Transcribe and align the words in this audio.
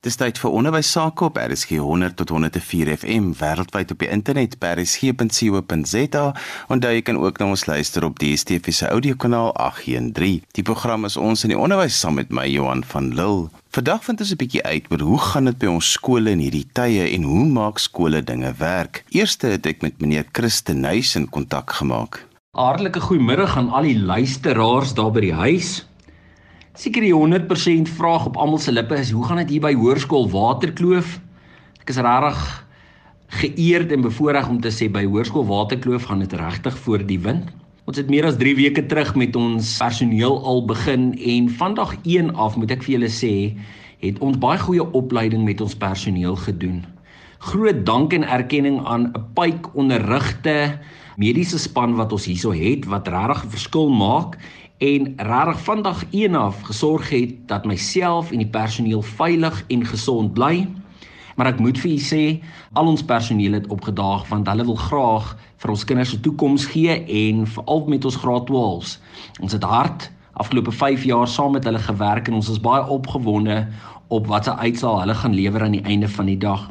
Dis 0.00 0.16
tyd 0.16 0.38
vir 0.40 0.54
onderwys 0.56 0.88
sake 0.94 1.26
op 1.26 1.36
RSG 1.36 1.76
100 1.84 2.14
tot 2.16 2.30
104 2.32 2.88
FM 3.02 3.34
wêreldwyd 3.36 3.90
op 3.92 3.98
die 4.00 4.08
internet 4.08 4.54
by 4.62 4.70
rsg.co.za 4.78 6.22
en 6.72 6.80
daar 6.80 6.94
jy 6.96 7.02
kan 7.04 7.18
ook 7.20 7.36
na 7.36 7.50
ons 7.52 7.66
luister 7.68 8.06
op 8.08 8.16
die 8.22 8.30
DSTV 8.32 8.72
se 8.72 8.88
audiokanaal 8.88 9.52
813. 9.60 10.38
Die 10.56 10.64
program 10.64 11.04
is 11.04 11.18
ons 11.20 11.44
in 11.44 11.52
die 11.52 11.58
onderwys 11.60 11.98
saam 12.00 12.16
met 12.16 12.32
my 12.32 12.46
Johan 12.48 12.80
van 12.94 13.10
Lille. 13.12 13.50
Vandag 13.76 14.00
vind 14.08 14.24
ons 14.24 14.32
'n 14.32 14.40
bietjie 14.40 14.64
uit 14.64 14.88
oor 14.88 15.04
hoe 15.04 15.20
gaan 15.20 15.52
dit 15.52 15.58
by 15.58 15.68
ons 15.68 15.92
skole 15.92 16.30
in 16.30 16.40
hierdie 16.40 16.68
tye 16.72 17.04
en 17.12 17.28
hoe 17.28 17.44
maak 17.44 17.78
skole 17.78 18.24
dinge 18.24 18.54
werk. 18.56 19.04
Eerste 19.12 19.52
het 19.52 19.66
ek 19.66 19.82
met 19.82 20.00
meneer 20.00 20.24
Christen 20.32 20.80
Nuys 20.80 21.14
in 21.14 21.28
kontak 21.28 21.76
gemaak. 21.76 22.24
Hartlike 22.56 23.00
goeiemiddag 23.00 23.56
aan 23.56 23.68
al 23.68 23.82
die 23.82 24.00
luisteraars 24.00 24.94
daar 24.94 25.12
by 25.12 25.20
die 25.20 25.36
huis. 25.36 25.84
Seker 26.80 27.04
die 27.04 27.12
100% 27.12 27.90
vraag 27.92 28.22
op 28.30 28.38
almal 28.40 28.60
se 28.64 28.72
lippe 28.72 28.96
is 28.96 29.10
hoe 29.12 29.24
gaan 29.28 29.36
dit 29.42 29.50
hier 29.52 29.60
by 29.60 29.74
Hoërskool 29.76 30.30
Waterkloof? 30.32 31.18
Ek 31.82 31.90
is 31.92 31.98
regtig 32.00 32.38
geëerd 33.42 33.90
en 33.92 34.06
bevoorreg 34.06 34.46
om 34.48 34.62
te 34.64 34.72
sê 34.72 34.88
by 34.88 35.02
Hoërskool 35.04 35.44
Waterkloof 35.50 36.06
gaan 36.08 36.22
dit 36.24 36.32
regtig 36.40 36.78
voor 36.86 37.04
die 37.04 37.18
wind. 37.20 37.50
Ons 37.84 38.00
het 38.00 38.08
meer 38.08 38.24
as 38.30 38.38
3 38.40 38.54
weke 38.56 38.86
terug 38.88 39.12
met 39.20 39.36
ons 39.36 39.74
personeel 39.82 40.38
al 40.40 40.64
begin 40.70 41.10
en 41.34 41.50
vandag 41.58 41.92
1 42.00 42.32
af 42.32 42.56
moet 42.56 42.72
ek 42.72 42.86
vir 42.86 42.94
julle 42.94 43.12
sê, 43.12 43.34
het 44.00 44.22
ons 44.24 44.40
baie 44.40 44.62
goeie 44.64 44.86
opleiding 44.96 45.44
met 45.44 45.60
ons 45.60 45.76
personeel 45.76 46.40
gedoen. 46.46 46.80
Groot 47.50 47.84
dank 47.84 48.16
en 48.16 48.24
erkenning 48.24 48.80
aan 48.88 49.12
'n 49.12 49.26
pyk 49.36 49.68
onderrigte 49.76 50.80
mediese 51.20 51.60
span 51.60 52.00
wat 52.00 52.12
ons 52.16 52.24
hierso 52.24 52.56
het 52.56 52.88
wat 52.88 53.08
regtig 53.08 53.44
'n 53.44 53.52
verskil 53.52 53.92
maak 53.92 54.40
en 54.80 55.12
regtig 55.16 55.60
vandag 55.60 56.04
een 56.10 56.34
af 56.34 56.60
gesorg 56.62 57.10
het 57.10 57.34
dat 57.48 57.64
myself 57.68 58.30
en 58.30 58.40
die 58.40 58.48
personeel 58.48 59.02
veilig 59.02 59.64
en 59.68 59.84
gesond 59.86 60.32
bly. 60.32 60.68
Maar 61.36 61.52
ek 61.52 61.60
moet 61.60 61.78
vir 61.78 61.90
julle 61.90 62.06
sê, 62.06 62.22
al 62.72 62.88
ons 62.88 63.04
personeel 63.04 63.58
het 63.58 63.68
opgedaag 63.68 64.24
want 64.32 64.48
hulle 64.48 64.64
wil 64.64 64.80
graag 64.80 65.34
vir 65.60 65.74
ons 65.74 65.84
kinders 65.84 66.14
'n 66.16 66.24
toekoms 66.24 66.64
gee 66.72 66.96
en 67.04 67.44
veral 67.46 67.84
met 67.92 68.04
ons 68.04 68.16
graad 68.16 68.48
12s. 68.48 68.98
Ons 69.40 69.52
het 69.52 69.62
hard 69.62 70.10
afgelope 70.32 70.72
5 70.72 71.04
jaar 71.04 71.28
saam 71.28 71.52
met 71.52 71.64
hulle 71.64 71.78
gewerk 71.78 72.28
en 72.28 72.34
ons 72.34 72.48
is 72.48 72.60
baie 72.60 72.86
opgewonde 72.88 73.68
op 74.08 74.26
watter 74.26 74.54
uitslae 74.54 75.00
hulle 75.00 75.14
gaan 75.14 75.34
lewer 75.34 75.62
aan 75.62 75.76
die 75.76 75.84
einde 75.84 76.08
van 76.08 76.26
die 76.26 76.38
dag. 76.38 76.70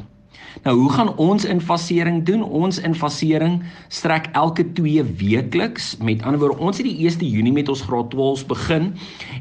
Nou 0.62 0.76
hoe 0.78 0.90
gaan 0.92 1.16
ons 1.16 1.44
infasering 1.44 2.24
doen? 2.26 2.42
Ons 2.42 2.78
infasering 2.78 3.62
strek 3.88 4.28
elke 4.32 4.72
2 4.72 5.04
weekliks. 5.04 5.96
Met 6.02 6.22
ander 6.22 6.40
woorde, 6.42 6.58
ons 6.58 6.76
het 6.76 6.86
die 6.86 7.08
1ste 7.08 7.24
Junie 7.26 7.52
met 7.52 7.68
ons 7.68 7.82
graad 7.86 8.12
12s 8.14 8.44
begin 8.46 8.92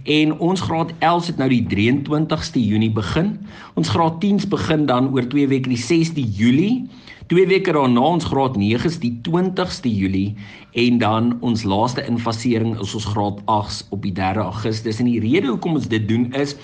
en 0.04 0.38
ons 0.40 0.62
graad 0.62 0.94
11s 0.94 1.32
het 1.34 1.42
nou 1.42 1.50
die 1.50 1.66
23ste 1.66 2.62
Junie 2.62 2.92
begin. 2.94 3.36
Ons 3.74 3.92
graad 3.92 4.22
10s 4.24 4.48
begin 4.48 4.86
dan 4.86 5.12
oor 5.14 5.28
2 5.28 5.48
weke 5.52 5.70
die 5.70 5.82
6de 5.82 6.24
Julie. 6.24 6.88
Twee 7.30 7.46
weke 7.46 7.74
daarna 7.76 8.06
ons 8.16 8.26
graad 8.26 8.56
9s 8.58 9.02
die 9.04 9.14
20ste 9.28 9.90
Julie 9.92 10.36
en 10.74 10.98
dan 10.98 11.36
ons 11.46 11.64
laaste 11.64 12.06
infasering 12.08 12.78
is 12.80 12.96
ons 12.96 13.06
graad 13.12 13.42
8s 13.46 13.84
op 13.90 14.02
die 14.06 14.14
3de 14.14 14.46
Augustus. 14.46 15.02
En 15.02 15.10
die 15.10 15.20
rede 15.20 15.52
hoekom 15.52 15.78
ons 15.78 15.90
dit 15.90 16.08
doen 16.10 16.30
is 16.34 16.56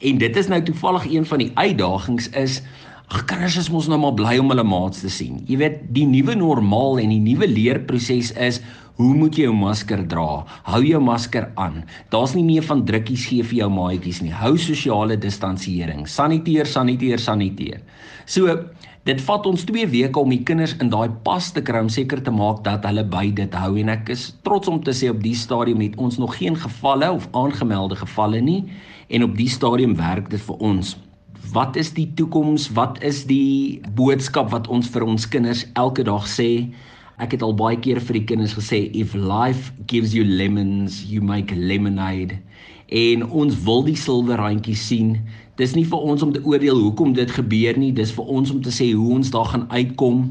en 0.00 0.18
dit 0.18 0.36
is 0.36 0.48
nou 0.48 0.62
toevallig 0.64 1.06
een 1.12 1.26
van 1.28 1.38
die 1.38 1.50
uitdagings 1.54 2.28
is 2.36 2.62
Ag 3.10 3.24
kinders 3.26 3.56
is 3.58 3.68
mos 3.74 3.88
nou 3.90 3.96
maar 3.98 4.14
bly 4.14 4.36
om 4.38 4.52
hulle 4.52 4.62
maats 4.62 5.00
te 5.02 5.08
sien. 5.10 5.40
Jy 5.48 5.56
weet, 5.58 5.78
die 5.96 6.04
nuwe 6.06 6.36
normaal 6.38 7.00
en 7.02 7.10
die 7.10 7.18
nuwe 7.18 7.48
leerproses 7.50 8.30
is 8.38 8.60
hoe 9.00 9.08
moet 9.16 9.34
jy 9.34 9.48
jou 9.48 9.54
masker 9.56 10.04
dra? 10.12 10.44
Hou 10.68 10.78
jou 10.86 11.00
masker 11.02 11.48
aan. 11.58 11.80
Daar's 12.14 12.36
nie 12.38 12.44
meer 12.46 12.62
van 12.68 12.84
drukkies 12.86 13.24
gee 13.32 13.48
vir 13.48 13.64
jou 13.64 13.68
maatjies 13.74 14.20
nie. 14.22 14.30
Hou 14.30 14.52
sosiale 14.62 15.18
distansiering. 15.18 16.06
Saniteer, 16.06 16.70
saniteer, 16.70 17.18
saniteer. 17.18 17.82
So, 18.30 18.54
dit 19.10 19.26
vat 19.26 19.50
ons 19.50 19.66
2 19.66 19.90
weke 19.90 20.22
om 20.22 20.30
die 20.30 20.44
kinders 20.46 20.76
in 20.78 20.94
daai 20.94 21.10
pas 21.26 21.50
te 21.50 21.66
kry 21.66 21.82
om 21.82 21.90
seker 21.90 22.22
te 22.22 22.30
maak 22.30 22.62
dat 22.62 22.86
hulle 22.86 23.02
by 23.10 23.26
dit 23.42 23.58
hou 23.58 23.74
en 23.82 23.90
ek 23.90 24.14
is 24.14 24.30
trots 24.46 24.70
om 24.70 24.78
te 24.86 24.94
sê 24.94 25.10
op 25.10 25.18
die 25.26 25.34
stadium 25.34 25.82
het 25.82 25.98
ons 25.98 26.22
nog 26.22 26.38
geen 26.38 26.54
gevalle 26.54 27.10
of 27.18 27.26
aangemelde 27.34 27.98
gevalle 28.06 28.38
nie 28.44 28.60
en 29.10 29.26
op 29.26 29.38
die 29.40 29.50
stadium 29.50 29.98
werk 29.98 30.30
dit 30.30 30.44
vir 30.46 30.68
ons 30.70 30.98
wat 31.52 31.76
is 31.76 31.92
die 31.96 32.12
toekoms? 32.14 32.68
Wat 32.76 33.02
is 33.02 33.24
die 33.26 33.80
boodskap 33.96 34.50
wat 34.52 34.68
ons 34.68 34.88
vir 34.92 35.04
ons 35.06 35.26
kinders 35.28 35.64
elke 35.74 36.04
dag 36.06 36.28
sê? 36.28 36.68
Ek 37.20 37.34
het 37.36 37.42
al 37.44 37.52
baie 37.56 37.76
keer 37.76 38.00
vir 38.00 38.20
die 38.20 38.26
kinders 38.32 38.54
gesê 38.56 38.86
if 38.96 39.12
life 39.14 39.72
gives 39.90 40.14
you 40.16 40.24
lemons, 40.24 41.02
you 41.10 41.20
make 41.24 41.54
lemonade. 41.56 42.38
En 42.88 43.26
ons 43.26 43.58
wil 43.66 43.84
die 43.86 43.96
silwerrandjie 43.98 44.76
sien. 44.78 45.18
Dis 45.60 45.74
nie 45.76 45.84
vir 45.84 46.00
ons 46.00 46.24
om 46.24 46.32
te 46.32 46.40
oordeel 46.46 46.80
hoekom 46.80 47.12
dit 47.18 47.30
gebeur 47.36 47.76
nie, 47.78 47.92
dis 47.92 48.14
vir 48.16 48.32
ons 48.32 48.54
om 48.54 48.62
te 48.64 48.72
sê 48.72 48.92
hoe 48.94 49.10
ons 49.18 49.34
daar 49.34 49.50
gaan 49.52 49.66
uitkom. 49.68 50.30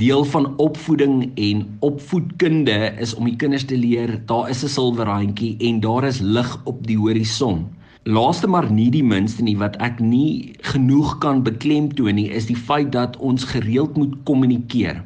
Deel 0.00 0.24
van 0.32 0.48
opvoeding 0.58 1.28
en 1.38 1.62
opvoedkunde 1.86 2.78
is 3.04 3.14
om 3.14 3.30
die 3.30 3.38
kinders 3.38 3.68
te 3.70 3.78
leer 3.78 4.16
daar 4.26 4.50
is 4.50 4.64
'n 4.64 4.74
silwerrandjie 4.74 5.56
en 5.70 5.80
daar 5.80 6.04
is 6.04 6.20
lig 6.20 6.50
op 6.64 6.82
die 6.86 6.98
horison. 6.98 7.68
Laaste 8.06 8.46
maar 8.46 8.66
nie 8.68 8.90
die 8.92 9.02
minste 9.02 9.40
nie 9.46 9.54
wat 9.56 9.78
ek 9.80 9.96
nie 10.04 10.52
genoeg 10.68 11.14
kan 11.22 11.38
beklemtoon 11.46 12.18
nie 12.18 12.26
is 12.36 12.44
die 12.50 12.56
feit 12.66 12.90
dat 12.92 13.14
ons 13.16 13.46
gereeld 13.48 13.96
moet 13.96 14.18
kommunikeer. 14.28 14.98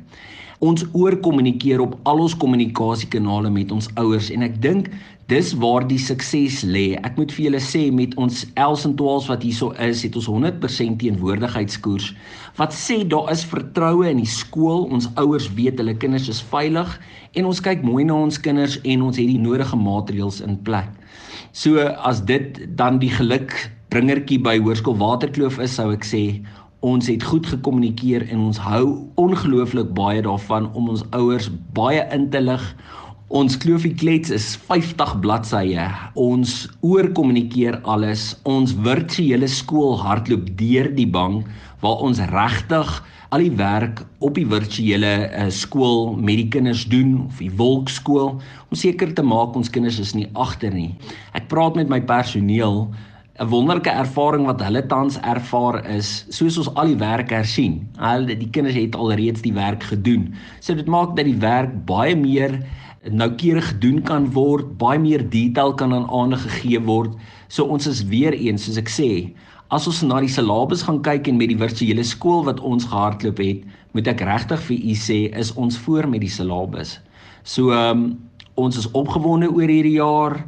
Ons 0.58 0.82
oorkommunikeer 0.98 1.78
op 1.84 1.94
al 2.10 2.24
ons 2.24 2.34
kommunikasiekanale 2.34 3.52
met 3.54 3.70
ons 3.70 3.86
ouers 4.02 4.32
en 4.34 4.42
ek 4.42 4.58
dink 4.64 4.90
dis 5.28 5.50
waar 5.60 5.84
die 5.84 6.00
sukses 6.00 6.62
lê. 6.64 6.96
Ek 7.04 7.18
moet 7.20 7.32
vir 7.36 7.48
julle 7.48 7.60
sê 7.60 7.82
met 7.92 8.14
ons 8.20 8.46
11s 8.56 8.86
en 8.88 8.94
12s 8.96 9.28
wat 9.28 9.42
hierso 9.44 9.74
is, 9.84 10.00
het 10.06 10.16
ons 10.16 10.28
100% 10.32 10.96
teenwoordigheidskoers 11.02 12.12
wat 12.58 12.72
sê 12.74 13.02
daar 13.06 13.28
is 13.30 13.44
vertroue 13.46 14.08
in 14.08 14.22
die 14.22 14.30
skool. 14.30 14.86
Ons 14.88 15.10
ouers 15.20 15.50
weet 15.54 15.78
hulle 15.78 15.94
kinders 16.00 16.30
is 16.32 16.40
veilig 16.52 16.96
en 17.36 17.50
ons 17.50 17.60
kyk 17.62 17.84
mooi 17.86 18.06
na 18.08 18.16
ons 18.16 18.40
kinders 18.40 18.78
en 18.82 19.04
ons 19.04 19.20
het 19.20 19.28
die 19.28 19.42
nodige 19.42 19.76
maatreëls 19.78 20.40
in 20.46 20.56
plek. 20.64 20.88
So 21.52 21.84
as 22.08 22.24
dit 22.24 22.64
dan 22.80 22.98
die 23.02 23.12
geluk 23.12 23.52
bringertjie 23.92 24.40
by 24.44 24.56
Hoërskool 24.62 24.96
Waterkloof 25.00 25.60
is, 25.64 25.76
sou 25.76 25.90
ek 25.92 26.08
sê 26.08 26.22
ons 26.86 27.08
het 27.10 27.24
goed 27.26 27.46
gekommunikeer 27.50 28.28
en 28.30 28.48
ons 28.48 28.60
hou 28.62 28.84
ongelooflik 29.18 29.90
baie 29.96 30.22
daarvan 30.22 30.68
om 30.78 30.92
ons 30.92 31.04
ouers 31.16 31.48
baie 31.76 32.04
in 32.14 32.28
te 32.32 32.40
lig. 32.40 32.64
Ons 33.28 33.58
kloofie 33.60 33.92
klets 33.92 34.30
is 34.32 34.44
50 34.70 35.18
bladsye. 35.20 35.82
Ons 36.16 36.62
oorkommunikeer 36.80 37.76
alles. 37.84 38.30
Ons 38.48 38.72
virtuele 38.72 39.44
skool 39.52 39.98
hardloop 40.00 40.46
deur 40.56 40.88
die 40.96 41.04
bank 41.12 41.44
waar 41.82 42.00
ons 42.06 42.22
regtig 42.32 42.94
al 43.28 43.44
die 43.44 43.52
werk 43.58 44.00
op 44.24 44.32
die 44.40 44.46
virtuele 44.48 45.12
uh, 45.28 45.50
skool 45.52 46.16
met 46.16 46.40
die 46.40 46.48
kinders 46.56 46.86
doen 46.88 47.26
of 47.26 47.42
die 47.44 47.52
wolkskool 47.52 48.38
om 48.40 48.80
seker 48.80 49.12
te 49.12 49.20
maak 49.20 49.52
ons 49.60 49.68
kinders 49.68 50.00
is 50.00 50.14
nie 50.16 50.30
agter 50.32 50.72
nie. 50.72 50.94
Ek 51.36 51.52
praat 51.52 51.76
met 51.76 51.92
my 51.92 52.00
personeel 52.00 52.88
'n 53.38 53.46
wonderlike 53.52 53.92
ervaring 53.92 54.48
wat 54.48 54.64
hulle 54.64 54.86
tans 54.88 55.20
ervaar 55.20 55.84
is 55.84 56.24
soos 56.32 56.56
ons 56.58 56.72
al 56.74 56.96
die 56.96 56.98
werk 56.98 57.30
hersien. 57.30 57.84
Hulle 58.00 58.34
die 58.34 58.48
kinders 58.50 58.74
het 58.74 58.96
alreeds 58.96 59.44
die 59.44 59.54
werk 59.54 59.84
gedoen. 59.84 60.32
So 60.64 60.74
dit 60.74 60.88
maak 60.88 61.14
dat 61.14 61.28
die 61.28 61.38
werk 61.38 61.76
baie 61.84 62.16
meer 62.16 62.56
noukeurig 63.06 63.68
gedoen 63.68 64.02
kan 64.02 64.32
word, 64.34 64.78
baie 64.78 64.98
meer 64.98 65.22
detail 65.30 65.74
kan 65.74 65.94
aan 65.94 66.08
aandag 66.10 66.42
gegee 66.48 66.80
word. 66.82 67.14
So 67.48 67.64
ons 67.64 67.86
is 67.86 68.04
weer 68.10 68.34
eens 68.34 68.64
soos 68.66 68.80
ek 68.80 68.90
sê, 68.92 69.10
As 69.68 69.84
ons 69.84 69.98
na 70.00 70.16
die 70.24 70.30
syllabus 70.32 70.80
gaan 70.86 71.02
kyk 71.04 71.26
en 71.28 71.36
met 71.36 71.50
die 71.50 71.58
virtuele 71.60 72.00
skool 72.00 72.46
wat 72.46 72.60
ons 72.64 72.86
gehardloop 72.88 73.40
het, 73.44 73.66
moet 73.92 74.06
ek 74.08 74.22
regtig 74.24 74.62
vir 74.64 74.78
u 74.80 74.94
sê 74.96 75.18
is 75.36 75.50
ons 75.60 75.76
voor 75.84 76.08
met 76.08 76.22
die 76.24 76.32
syllabus. 76.32 76.94
So 77.44 77.74
ehm 77.76 77.90
um, 77.90 78.06
ons 78.58 78.78
is 78.80 78.88
opgewonde 78.96 79.50
oor 79.52 79.68
hierdie 79.68 79.98
jaar. 80.00 80.38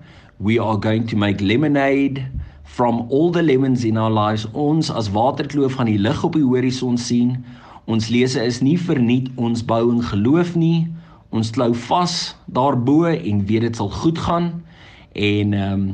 We 0.41 0.56
are 0.59 0.81
going 0.81 1.05
to 1.12 1.21
make 1.21 1.44
lemonade 1.44 2.25
from 2.65 3.05
all 3.10 3.28
the 3.31 3.43
lemons 3.44 3.84
in 3.84 4.00
our 4.00 4.10
lives. 4.10 4.49
Ons 4.56 4.89
as 4.91 5.12
waterkloof 5.12 5.77
gaan 5.77 5.92
die 5.92 6.01
lig 6.01 6.25
op 6.25 6.33
die 6.34 6.47
horison 6.47 6.97
sien. 6.97 7.36
Ons 7.84 8.09
lese 8.09 8.41
is 8.41 8.63
nie 8.65 8.78
verniet 8.80 9.28
ons 9.36 9.60
bou 9.63 9.83
in 9.92 10.01
geloof 10.01 10.57
nie. 10.57 10.89
Ons 11.30 11.53
klou 11.54 11.71
vas 11.86 12.15
daarbo 12.50 13.04
en 13.06 13.44
weet 13.47 13.68
dit 13.68 13.77
sal 13.78 13.91
goed 14.03 14.18
gaan 14.18 14.50
en 15.15 15.53
ehm 15.54 15.72
um, 15.72 15.84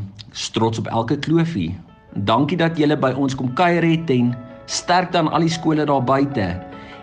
trots 0.52 0.78
op 0.78 0.86
elke 0.86 1.18
kloofie. 1.18 1.76
Dankie 2.12 2.56
dat 2.56 2.76
julle 2.76 2.96
by 2.96 3.12
ons 3.16 3.34
kom 3.34 3.52
kuier 3.56 3.84
het 3.84 4.10
en 4.12 4.34
sterk 4.66 5.12
dan 5.12 5.28
al 5.32 5.44
die 5.44 5.52
skole 5.52 5.84
daar 5.84 6.04
buite. 6.04 6.48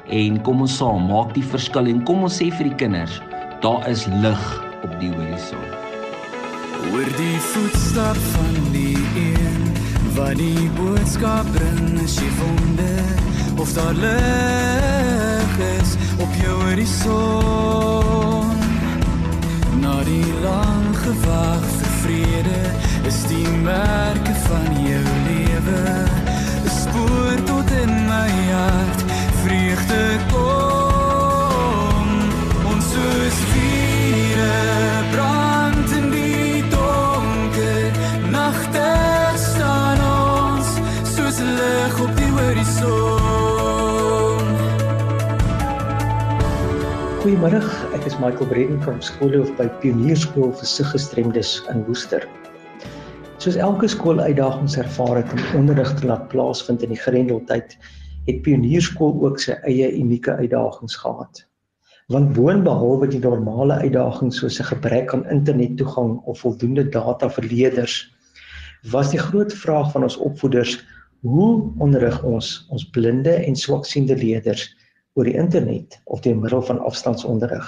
En 0.10 0.42
kom 0.42 0.62
ons 0.62 0.78
saam, 0.78 1.08
maak 1.10 1.34
die 1.34 1.46
verskil 1.46 1.90
en 1.90 2.04
kom 2.06 2.26
ons 2.28 2.38
sê 2.42 2.50
vir 2.54 2.70
die 2.70 2.78
kinders, 2.82 3.22
daar 3.62 3.86
is 3.90 4.06
lig 4.22 4.44
op 4.84 4.94
die 5.02 5.10
horison. 5.14 5.66
Oor 6.94 7.10
die 7.18 7.40
voetstap 7.54 8.20
van 8.36 8.58
die 8.74 8.98
een 9.18 9.62
wat 10.18 10.38
die 10.38 10.70
boodskap 10.78 11.48
bring 11.56 12.02
as 12.04 12.20
jy 12.22 12.30
wonder 12.42 13.62
of 13.62 13.74
daar 13.74 13.94
lig 13.98 15.58
is 15.70 15.96
op 16.18 16.34
jou 16.42 16.62
horison. 16.62 18.52
Na 19.80 20.04
die 20.04 20.34
lang 20.42 20.96
gewag 20.98 21.64
vir 21.80 21.92
vrede 22.02 22.62
is 23.08 23.24
die 23.28 23.48
merke 23.64 24.23
Goeiemôre, 47.44 47.92
ek 47.92 48.06
is 48.08 48.14
Michael 48.24 48.48
Bredin 48.48 48.78
van 48.86 49.02
Skoolhoof 49.04 49.50
by 49.58 49.66
Pionierskool 49.82 50.54
vir 50.56 50.68
siggestremdes 50.70 51.50
in 51.74 51.82
Woester. 51.90 52.24
Soos 53.44 53.58
elke 53.60 53.90
skool 53.92 54.22
uitdagings 54.24 54.78
ervaar 54.80 55.18
het 55.20 55.34
om 55.36 55.42
onderrig 55.60 55.90
te 55.98 56.08
laat 56.08 56.30
plaasvind 56.32 56.86
in 56.88 56.94
die 56.94 57.00
grendeltyd, 57.02 57.74
het 58.30 58.40
Pionierskool 58.46 59.18
ook 59.28 59.44
sy 59.44 59.58
eie 59.68 59.90
unieke 59.92 60.38
uitdagings 60.40 60.96
gehad. 61.02 61.42
Want 62.16 62.32
boonbehalwe 62.38 63.10
die 63.12 63.20
normale 63.26 63.82
uitdagings 63.82 64.40
soos 64.40 64.62
'n 64.64 64.70
gebrek 64.70 65.12
aan 65.12 65.28
internettoegang 65.28 66.22
of 66.24 66.46
voldoende 66.46 66.88
data 66.96 67.28
vir 67.28 67.50
leerders, 67.52 67.98
was 68.96 69.12
die 69.12 69.20
groot 69.20 69.52
vraag 69.52 69.92
van 69.92 70.08
ons 70.08 70.16
opvoeders 70.16 70.80
hoe 71.28 71.68
onderrig 71.84 72.24
ons 72.24 72.64
ons 72.70 72.88
blinde 72.96 73.36
en 73.36 73.56
swaksiende 73.56 74.16
leerders 74.16 74.70
oor 75.14 75.30
die 75.30 75.38
internet 75.38 76.00
of 76.06 76.24
deur 76.26 76.38
middel 76.38 76.64
van 76.66 76.80
afstandsonderrig. 76.80 77.68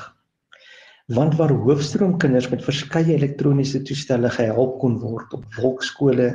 Want 1.13 1.35
waar 1.37 1.53
hoofstroomkinders 1.53 2.49
met 2.49 2.65
verskeie 2.65 3.13
elektroniese 3.13 3.83
toestelle 3.85 4.29
gehelp 4.33 4.79
kon 4.81 4.97
word 5.03 5.33
op 5.37 5.45
wolkskole, 5.59 6.31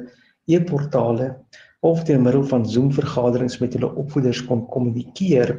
e-portale 0.47 1.33
of 1.81 2.05
deur 2.07 2.21
middel 2.23 2.45
van 2.47 2.69
Zoom-vergaderings 2.69 3.59
met 3.59 3.75
hulle 3.75 3.91
opvoeders 3.99 4.45
kon 4.47 4.67
kommunikeer, 4.71 5.57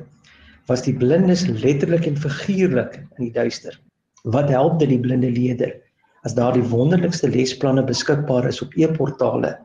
was 0.70 0.86
die 0.86 0.94
blindes 0.96 1.48
letterlik 1.50 2.06
en 2.08 2.20
figuurlik 2.20 3.02
in 3.02 3.28
die 3.28 3.34
duister. 3.36 3.76
Wat 4.24 4.52
help 4.54 4.80
dit 4.80 4.94
die 4.94 5.02
blinde 5.02 5.32
leerder 5.34 5.74
as 6.22 6.36
daar 6.38 6.54
die 6.54 6.68
wonderlikste 6.70 7.32
lesplanne 7.34 7.82
beskikbaar 7.84 8.46
is 8.48 8.62
op 8.62 8.76
e-portale, 8.78 9.56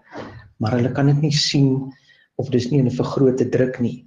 maar 0.56 0.72
hulle 0.78 0.92
kan 0.96 1.10
dit 1.12 1.20
nie 1.28 1.34
sien 1.36 1.92
of 2.40 2.48
dis 2.50 2.70
nie 2.70 2.80
in 2.80 2.88
'n 2.88 2.98
vergrote 2.98 3.48
druk 3.48 3.78
nie. 3.80 4.05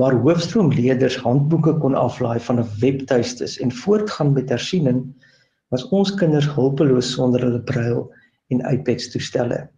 Waar 0.00 0.14
hoofstroomleerders 0.24 1.18
handboeke 1.20 1.74
kon 1.78 1.94
aflaai 1.94 2.40
van 2.40 2.60
'n 2.60 2.68
webtuistes 2.80 3.58
en 3.60 3.72
voortgaan 3.72 4.32
met 4.32 4.48
hersiening, 4.48 5.00
was 5.68 5.88
ons 5.88 6.14
kinders 6.14 6.48
hulpeloos 6.54 7.10
sonder 7.12 7.40
hulle 7.44 7.60
brail 7.60 8.14
en 8.48 8.64
iPads 8.72 9.10
toestelle. 9.12 9.68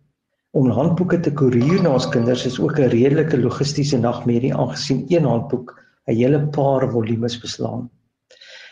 Om 0.51 0.71
handboeke 0.71 1.19
te 1.21 1.33
koerier 1.33 1.83
na 1.83 1.93
ons 1.99 2.07
kinders 2.09 2.45
is 2.47 2.61
ook 2.61 2.79
'n 2.79 2.93
redelike 2.95 3.39
logistiese 3.39 3.99
nagmerrie 3.99 4.55
aangesien 4.55 5.05
een 5.09 5.25
handboek 5.25 5.75
'n 6.07 6.15
hele 6.15 6.47
paar 6.47 6.91
volumes 6.91 7.41
beslaan. 7.41 7.91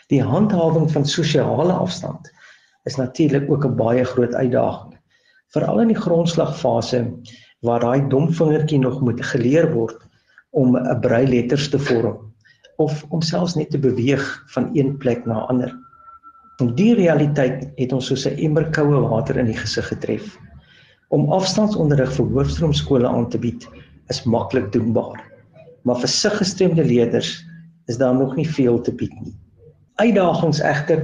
Die 0.07 0.23
handhawing 0.23 0.91
van 0.91 1.05
sosiale 1.05 1.73
afstand 1.73 2.31
is 2.83 2.95
natuurlik 2.95 3.51
ook 3.51 3.65
'n 3.65 3.75
baie 3.75 4.03
groot 4.03 4.33
uitdaging. 4.33 4.95
Veral 5.47 5.81
in 5.81 5.87
die 5.87 6.01
grondslagfase 6.05 7.03
waar 7.59 7.79
daai 7.79 8.07
dom 8.07 8.31
vingertjie 8.31 8.79
nog 8.79 9.01
moet 9.01 9.25
geleer 9.25 9.73
word 9.73 10.02
om 10.53 10.77
'n 10.77 10.99
brei 11.01 11.25
letters 11.27 11.69
te 11.69 11.79
vorm 11.79 12.31
of 12.77 13.05
om 13.09 13.21
selfs 13.21 13.55
net 13.55 13.69
te 13.71 13.79
beweeg 13.79 14.23
van 14.53 14.69
een 14.73 14.97
plek 14.97 15.25
na 15.25 15.43
'n 15.43 15.47
ander. 15.47 15.75
En 16.61 16.75
die 16.75 16.95
realiteit 16.95 17.69
het 17.75 17.93
ons 17.93 18.05
soos 18.05 18.25
'n 18.25 18.37
emmer 18.37 18.69
koue 18.69 19.01
water 19.09 19.37
in 19.37 19.45
die 19.45 19.57
gesig 19.57 19.87
getref. 19.87 20.37
Om 21.09 21.31
afstandsonderrig 21.31 22.13
vir 22.13 22.25
hoofstroomskole 22.25 23.07
aan 23.07 23.29
te 23.29 23.37
bied 23.37 23.69
is 24.07 24.23
maklik 24.23 24.71
doenbaar 24.71 25.33
maar 25.83 25.99
vir 25.99 26.11
siggestremde 26.11 26.83
leerders 26.85 27.35
is 27.91 27.97
daar 27.99 28.15
nog 28.15 28.35
nie 28.35 28.47
veel 28.49 28.81
te 28.81 28.93
bied 28.95 29.13
nie. 29.21 29.35
Uitdagings 29.99 30.61
egter 30.63 31.03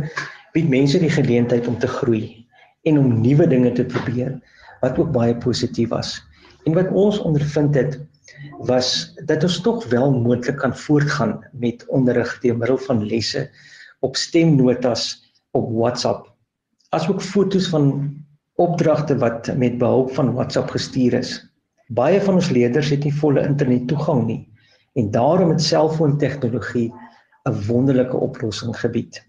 bied 0.56 0.70
mense 0.72 1.00
die 1.00 1.12
geleentheid 1.12 1.68
om 1.68 1.78
te 1.80 1.88
groei 2.00 2.46
en 2.88 2.98
om 2.98 3.20
nuwe 3.22 3.48
dinge 3.48 3.72
te 3.76 3.86
probeer 3.86 4.38
wat 4.82 4.98
ook 5.00 5.12
baie 5.12 5.36
positief 5.36 5.92
was. 5.92 6.16
En 6.66 6.74
wat 6.74 6.92
ons 6.96 7.20
ondervind 7.20 7.76
het 7.76 8.00
was 8.60 9.14
dat 9.26 9.44
ons 9.44 9.62
tog 9.62 9.86
wel 9.92 10.12
moontlik 10.12 10.58
kan 10.58 10.76
voortgaan 10.78 11.40
met 11.52 11.86
onderrig 11.88 12.40
deur 12.40 12.58
middel 12.58 12.78
van 12.78 13.06
lesse 13.06 13.50
op 14.00 14.16
stemnotas 14.16 15.32
op 15.52 15.72
WhatsApp 15.72 16.30
asook 16.90 17.22
fotos 17.22 17.68
van 17.70 18.16
opdragte 18.60 19.18
wat 19.18 19.50
met 19.58 19.78
behulp 19.78 20.14
van 20.14 20.34
WhatsApp 20.34 20.70
gestuur 20.70 21.14
is. 21.14 21.38
Baie 21.88 22.22
van 22.22 22.40
ons 22.42 22.50
leerders 22.50 22.90
het 22.90 23.04
nie 23.04 23.14
volle 23.16 23.46
internet 23.46 23.88
toegang 23.88 24.26
nie 24.26 24.42
en 25.00 25.12
daarom 25.14 25.54
het 25.54 25.62
selfoontegnologie 25.64 26.90
'n 27.50 27.66
wonderlike 27.68 28.18
oplossing 28.18 28.76
gebied. 28.80 29.22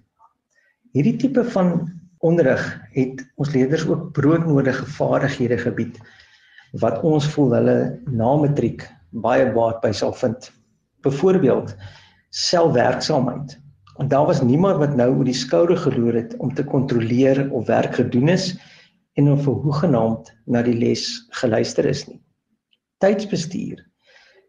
Hierdie 0.92 1.16
tipe 1.16 1.44
van 1.44 1.92
onderrig 2.18 2.64
het 2.92 3.22
ons 3.36 3.52
leerders 3.54 3.86
ook 3.86 4.12
broodnodige 4.12 4.86
vaardighede 4.86 5.58
gebied 5.58 6.00
wat 6.78 7.02
ons 7.02 7.26
voel 7.34 7.54
hulle 7.58 7.76
na 8.06 8.36
matriek 8.38 8.86
baie 9.10 9.48
baat 9.54 9.80
by 9.82 9.90
sal 9.96 10.12
vind. 10.12 10.50
Byvoorbeeld 11.02 11.74
selfwerksaamheid. 12.30 13.58
En 13.98 14.08
daar 14.08 14.26
was 14.26 14.42
niemand 14.42 14.78
wat 14.78 14.96
nou 14.96 15.10
oor 15.16 15.26
die 15.26 15.36
skouer 15.36 15.76
geloer 15.76 16.14
het 16.14 16.36
om 16.38 16.54
te 16.54 16.64
kontroleer 16.64 17.50
of 17.50 17.66
werk 17.66 17.94
gedoen 17.94 18.28
is 18.28 18.54
en 19.18 19.32
of 19.32 19.44
hoegenaamd 19.44 20.30
na 20.46 20.62
die 20.62 20.78
les 20.78 21.26
geluister 21.42 21.84
is 21.84 22.06
nie. 22.06 22.20
Tydsbestuur 23.02 23.90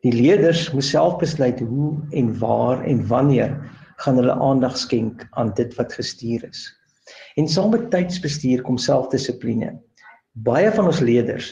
Die 0.01 0.13
leerders 0.13 0.71
moet 0.73 0.85
self 0.87 1.19
besluit 1.21 1.59
hoe 1.61 1.91
en 2.17 2.29
waar 2.39 2.79
en 2.89 3.03
wanneer 3.07 3.51
gaan 4.01 4.17
hulle 4.17 4.33
aandag 4.33 4.77
skenk 4.77 5.27
aan 5.37 5.51
dit 5.53 5.75
wat 5.77 5.93
gestuur 5.93 6.47
is. 6.47 6.63
En 7.37 7.47
saam 7.47 7.69
met 7.69 7.91
tydsbestuur 7.93 8.63
kom 8.65 8.79
selfdissipline. 8.81 9.75
Baie 10.31 10.71
van 10.73 10.89
ons 10.89 11.03
leerders 11.05 11.51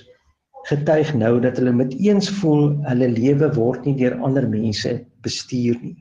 getuig 0.68 1.14
nou 1.16 1.40
dat 1.42 1.58
hulle 1.58 1.72
met 1.74 1.94
eens 1.96 2.30
voel 2.42 2.74
hulle 2.88 3.08
lewe 3.14 3.50
word 3.56 3.86
nie 3.88 3.96
deur 4.00 4.18
ander 4.26 4.48
mense 4.50 4.92
bestuur 5.24 5.80
nie, 5.82 5.98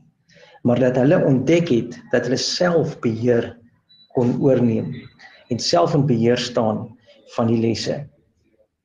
maar 0.66 0.80
dat 0.82 0.98
hulle 0.98 1.20
ontdek 1.24 1.70
het 1.70 1.98
dat 2.12 2.26
hulle 2.26 2.40
self 2.42 2.98
beheer 3.04 3.52
kon 4.16 4.34
oorneem 4.42 4.94
en 5.48 5.62
self 5.62 5.94
in 5.94 6.06
beheer 6.06 6.40
staan 6.40 6.86
van 7.36 7.50
die 7.52 7.60
lesse. 7.62 8.00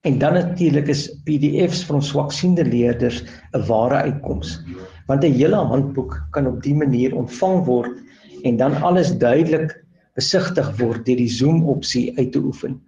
En 0.04 0.18
dan 0.20 0.34
natuurlik 0.34 0.88
is 0.92 1.08
PDFs 1.24 1.86
van 1.88 2.02
ons 2.02 2.10
swaksiende 2.12 2.66
leerders 2.66 3.24
'n 3.56 3.66
ware 3.68 4.04
uitkoms. 4.08 4.60
Want 5.08 5.24
'n 5.24 5.38
hele 5.39 5.56
handboek 5.56 6.27
kan 6.32 6.48
op 6.48 6.62
dië 6.63 6.75
manier 6.75 7.15
ontvang 7.15 7.65
word 7.65 7.96
en 8.44 8.58
dan 8.58 8.82
alles 8.82 9.18
duidelik 9.18 9.84
besigtig 10.15 10.77
word 10.77 11.06
deur 11.06 11.18
die 11.18 11.30
zoom 11.30 11.63
opsie 11.65 12.18
uit 12.18 12.32
te 12.32 12.39
oefen 12.39 12.82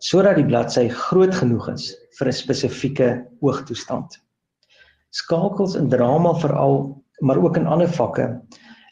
sodat 0.00 0.38
die 0.40 0.48
bladsy 0.48 0.88
groot 0.88 1.34
genoeg 1.36 1.68
is 1.74 1.90
vir 2.18 2.28
'n 2.28 2.32
spesifieke 2.32 3.08
oogtoestand. 3.40 4.16
Skakels 5.12 5.76
in 5.76 5.90
drama 5.90 6.32
veral, 6.40 7.02
maar 7.20 7.36
ook 7.36 7.56
in 7.56 7.66
ander 7.66 7.88
vakke 7.88 8.40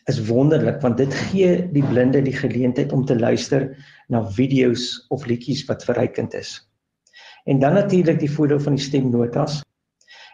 is 0.08 0.20
wonderlik 0.28 0.80
want 0.82 0.96
dit 0.96 1.14
gee 1.14 1.68
die 1.72 1.84
blinde 1.84 2.22
die 2.22 2.36
geleentheid 2.36 2.92
om 2.92 3.04
te 3.04 3.18
luister 3.18 3.76
na 4.08 4.22
video's 4.36 5.06
of 5.08 5.26
liedjies 5.26 5.64
wat 5.68 5.84
verrykend 5.84 6.34
is. 6.34 6.60
En 7.44 7.58
dan 7.58 7.74
natuurlik 7.74 8.20
die 8.20 8.30
voordeel 8.30 8.60
van 8.60 8.76
die 8.76 8.84
stemnotas. 8.84 9.62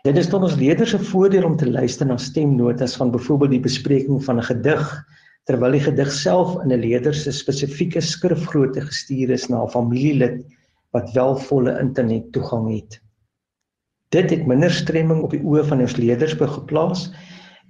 Dit 0.03 0.17
is 0.17 0.29
tot 0.29 0.43
ons 0.43 0.57
leerders 0.57 0.91
se 0.91 0.99
voordeel 0.99 1.45
om 1.45 1.57
te 1.57 1.71
luister 1.71 2.07
na 2.07 2.17
stemnotas 2.17 2.97
van 2.97 3.11
byvoorbeeld 3.11 3.51
die 3.51 3.67
bespreking 3.67 4.25
van 4.25 4.39
'n 4.39 4.49
gedig 4.51 5.05
terwyl 5.45 5.77
die 5.77 5.85
gedig 5.87 6.13
self 6.13 6.57
in 6.65 6.73
'n 6.73 6.81
leerder 6.81 7.15
se 7.15 7.33
spesifieke 7.33 8.01
skrifgrootte 8.01 8.81
gestuur 8.81 9.31
is 9.31 9.49
na 9.49 9.63
'n 9.63 9.71
familielid 9.71 10.45
wat 10.95 11.13
wel 11.13 11.37
volle 11.49 11.75
internet 11.81 12.31
toegang 12.33 12.69
het. 12.71 13.01
Dit 14.15 14.31
het 14.31 14.47
minder 14.47 14.71
stremming 14.71 15.25
op 15.27 15.33
die 15.35 15.43
oë 15.43 15.65
van 15.67 15.83
ons 15.83 15.97
leerders 15.99 16.37
geplaas 16.39 17.09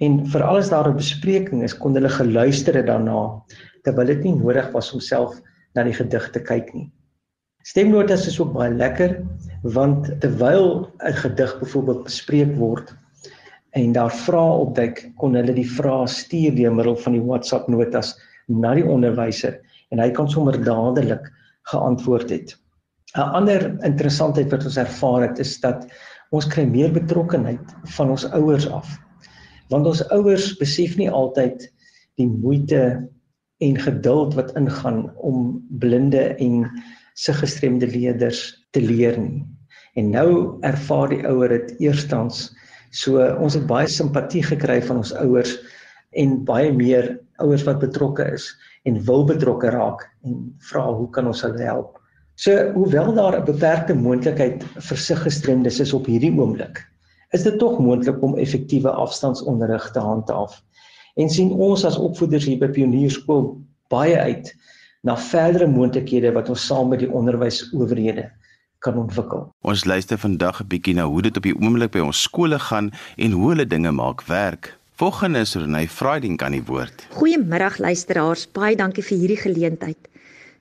en 0.04 0.18
veral 0.28 0.60
as 0.60 0.70
daar 0.70 0.88
'n 0.90 0.96
bespreking 0.96 1.62
is, 1.62 1.76
kon 1.76 1.94
hulle 1.94 2.08
geluister 2.08 2.74
het 2.74 2.86
daarna 2.86 3.42
terwyl 3.84 4.06
dit 4.06 4.24
nie 4.24 4.34
nodig 4.34 4.72
was 4.72 4.92
om 4.92 5.00
self 5.00 5.40
na 5.74 5.84
die 5.84 5.92
gedig 5.92 6.30
te 6.30 6.40
kyk 6.40 6.74
nie. 6.74 6.90
Stemnotas 7.64 8.26
is 8.26 8.40
ook 8.40 8.52
baie 8.52 8.74
lekker 8.74 9.22
want 9.62 10.20
terwyl 10.20 10.90
'n 11.00 11.16
gedig 11.22 11.58
byvoorbeeld 11.60 12.04
bespreek 12.04 12.56
word 12.56 12.94
en 13.72 13.92
daar 13.92 14.12
vrae 14.12 14.58
opduik, 14.64 15.12
kon 15.16 15.34
hulle 15.34 15.54
die 15.54 15.70
vrae 15.70 16.06
stuur 16.06 16.54
deur 16.54 16.74
middel 16.74 16.96
van 16.96 17.12
die 17.12 17.22
WhatsApp 17.22 17.68
notas 17.68 18.14
na 18.48 18.74
die 18.74 18.84
onderwyser 18.84 19.60
en 19.90 19.98
hy 19.98 20.10
kan 20.10 20.30
sommer 20.30 20.64
dadelik 20.64 21.32
geantwoord 21.62 22.30
het. 22.30 22.63
'n 23.14 23.30
Ander 23.38 23.62
interessantheid 23.86 24.50
wat 24.50 24.64
ons 24.66 24.76
ervaar 24.80 25.28
het 25.28 25.38
is 25.38 25.54
dat 25.62 25.86
ons 26.34 26.48
kry 26.50 26.64
meer 26.66 26.90
betrokkenheid 26.92 27.74
van 27.96 28.10
ons 28.10 28.26
ouers 28.34 28.66
af. 28.66 28.88
Want 29.70 29.86
ons 29.86 30.02
ouers 30.16 30.48
besef 30.58 30.96
nie 30.98 31.10
altyd 31.10 31.68
die 32.18 32.26
moeite 32.26 32.82
en 33.62 33.78
geduld 33.78 34.34
wat 34.34 34.50
ingaan 34.58 35.06
om 35.16 35.62
blinde 35.78 36.34
en 36.42 36.66
se 37.14 37.32
gestremde 37.38 37.86
leerders 37.86 38.66
te 38.74 38.82
leer 38.82 39.18
nie. 39.20 39.44
En 39.94 40.10
nou 40.10 40.58
ervaar 40.66 41.14
die 41.14 41.22
ouer 41.22 41.54
dit 41.54 41.74
eerstens. 41.86 42.48
So 42.90 43.22
ons 43.38 43.54
het 43.54 43.66
baie 43.70 43.86
simpatie 43.90 44.42
gekry 44.42 44.80
van 44.82 45.04
ons 45.04 45.14
ouers 45.22 45.54
en 46.18 46.40
baie 46.46 46.72
meer 46.74 47.14
ouers 47.42 47.62
wat 47.66 47.82
betrokke 47.82 48.26
is 48.34 48.50
en 48.90 48.98
wil 49.06 49.22
betrokke 49.26 49.70
raak 49.70 50.02
en 50.26 50.48
vra 50.70 50.90
hoe 50.90 51.10
kan 51.14 51.30
ons 51.30 51.42
hulle 51.46 51.62
help? 51.62 52.00
So 52.34 52.72
hoewel 52.74 53.14
daar 53.14 53.38
'n 53.38 53.44
beperkte 53.44 53.94
moontlikheid 53.94 54.64
vir 54.76 54.96
sig 54.98 55.22
gestremdes 55.22 55.80
is 55.80 55.92
op 55.92 56.06
hierdie 56.06 56.34
oomblik, 56.38 56.86
is 57.30 57.42
dit 57.42 57.58
tog 57.58 57.78
moontlik 57.78 58.22
om 58.22 58.36
effektiewe 58.36 58.90
afstandsonderrig 58.90 59.90
te 59.90 59.98
handhaaf. 59.98 60.62
En 61.14 61.30
sien 61.30 61.50
ons 61.52 61.84
as 61.84 61.96
opvoeders 61.96 62.44
hier 62.44 62.58
by 62.58 62.68
Pionierskool 62.68 63.60
baie 63.88 64.18
uit 64.18 64.54
na 65.02 65.16
verdere 65.16 65.66
moontlikhede 65.66 66.32
wat 66.32 66.48
ons 66.48 66.66
saam 66.66 66.88
met 66.88 66.98
die 66.98 67.10
onderwysowerhede 67.10 68.30
kan 68.78 68.98
ontwikkel. 68.98 69.48
Ons 69.60 69.84
luister 69.84 70.18
vandag 70.18 70.60
'n 70.60 70.66
bietjie 70.66 70.94
na 70.94 71.04
hoe 71.04 71.22
dit 71.22 71.36
op 71.36 71.42
die 71.42 71.56
oomblik 71.60 71.90
by 71.90 71.98
ons 71.98 72.22
skole 72.22 72.58
gaan 72.58 72.90
en 73.16 73.30
hoe 73.30 73.48
hulle 73.48 73.66
dinge 73.66 73.90
maak 73.90 74.22
werk. 74.22 74.76
Volgende 74.96 75.38
is 75.38 75.54
Renay 75.54 75.88
Friday 75.88 76.36
kan 76.36 76.52
die 76.52 76.64
woord. 76.64 77.06
Goeiemiddag 77.10 77.78
luisteraars, 77.78 78.46
baie 78.52 78.76
dankie 78.76 79.02
vir 79.02 79.18
hierdie 79.18 79.40
geleentheid. 79.40 79.98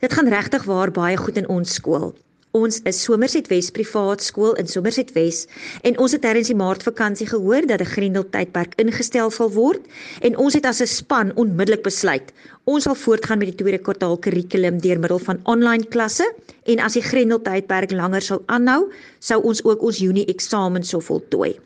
Dit 0.04 0.14
gaan 0.14 0.28
regtig 0.28 0.64
waar 0.68 0.92
baie 0.92 1.16
goed 1.18 1.38
in 1.40 1.46
ons 1.48 1.74
skool. 1.80 2.10
Ons 2.52 2.82
is 2.90 2.98
Somerset 3.06 3.48
Wes 3.48 3.70
privaat 3.72 4.22
skool 4.22 4.52
in 4.60 4.68
Somerset 4.68 5.14
Wes 5.16 5.46
en 5.88 5.96
ons 6.04 6.12
het 6.12 6.22
tydens 6.26 6.50
die 6.52 6.58
maartvakansie 6.60 7.30
gehoor 7.30 7.64
dat 7.70 7.80
'n 7.80 7.92
Grendel 7.94 8.26
tydperk 8.36 8.76
ingestel 8.84 9.32
sal 9.32 9.52
word 9.56 9.88
en 10.22 10.36
ons 10.38 10.54
het 10.54 10.66
as 10.66 10.82
'n 10.82 10.88
span 10.88 11.32
onmiddellik 11.36 11.84
besluit 11.84 12.34
ons 12.64 12.84
sal 12.84 12.96
voortgaan 12.96 13.40
met 13.40 13.48
die 13.48 13.64
tweede 13.64 13.80
kwartaal 13.80 14.18
kurrikulum 14.18 14.82
deur 14.82 15.00
middel 15.00 15.20
van 15.20 15.40
aanlyn 15.44 15.88
klasse 15.88 16.28
en 16.66 16.80
as 16.80 16.94
die 16.94 17.02
Grendel 17.02 17.42
tydperk 17.44 17.92
langer 17.92 18.22
sou 18.22 18.42
aanhou, 18.48 18.92
sou 19.20 19.42
ons 19.42 19.64
ook 19.64 19.82
ons 19.82 19.98
Junie 19.98 20.26
eksamen 20.26 20.84
sou 20.84 21.02
voltooi. 21.02 21.60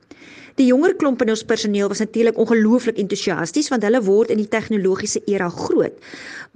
Die 0.58 0.66
jonger 0.72 0.96
klomp 0.98 1.22
in 1.22 1.30
ons 1.30 1.44
personeel 1.46 1.90
was 1.92 2.00
natuurlik 2.02 2.38
ongelooflik 2.42 2.98
entoesiasties 2.98 3.70
want 3.70 3.84
hulle 3.86 4.02
word 4.02 4.32
in 4.34 4.40
die 4.42 4.50
tegnologiese 4.50 5.22
era 5.30 5.52
groot. 5.54 5.94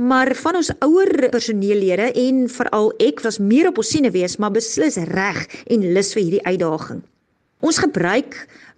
Maar 0.02 0.34
van 0.40 0.58
ons 0.58 0.72
ouer 0.82 1.30
personeellede 1.30 2.10
en 2.24 2.48
veral 2.50 2.90
ek 3.06 3.22
was 3.22 3.38
meer 3.38 3.70
op 3.70 3.78
ons 3.84 3.94
siene 3.94 4.10
wees, 4.16 4.40
maar 4.42 4.56
beslis 4.58 4.98
reg 5.14 5.46
en 5.70 5.86
lus 5.94 6.16
vir 6.18 6.24
hierdie 6.24 6.46
uitdaging. 6.48 7.04
Ons 7.62 7.78
gebruik 7.78 8.34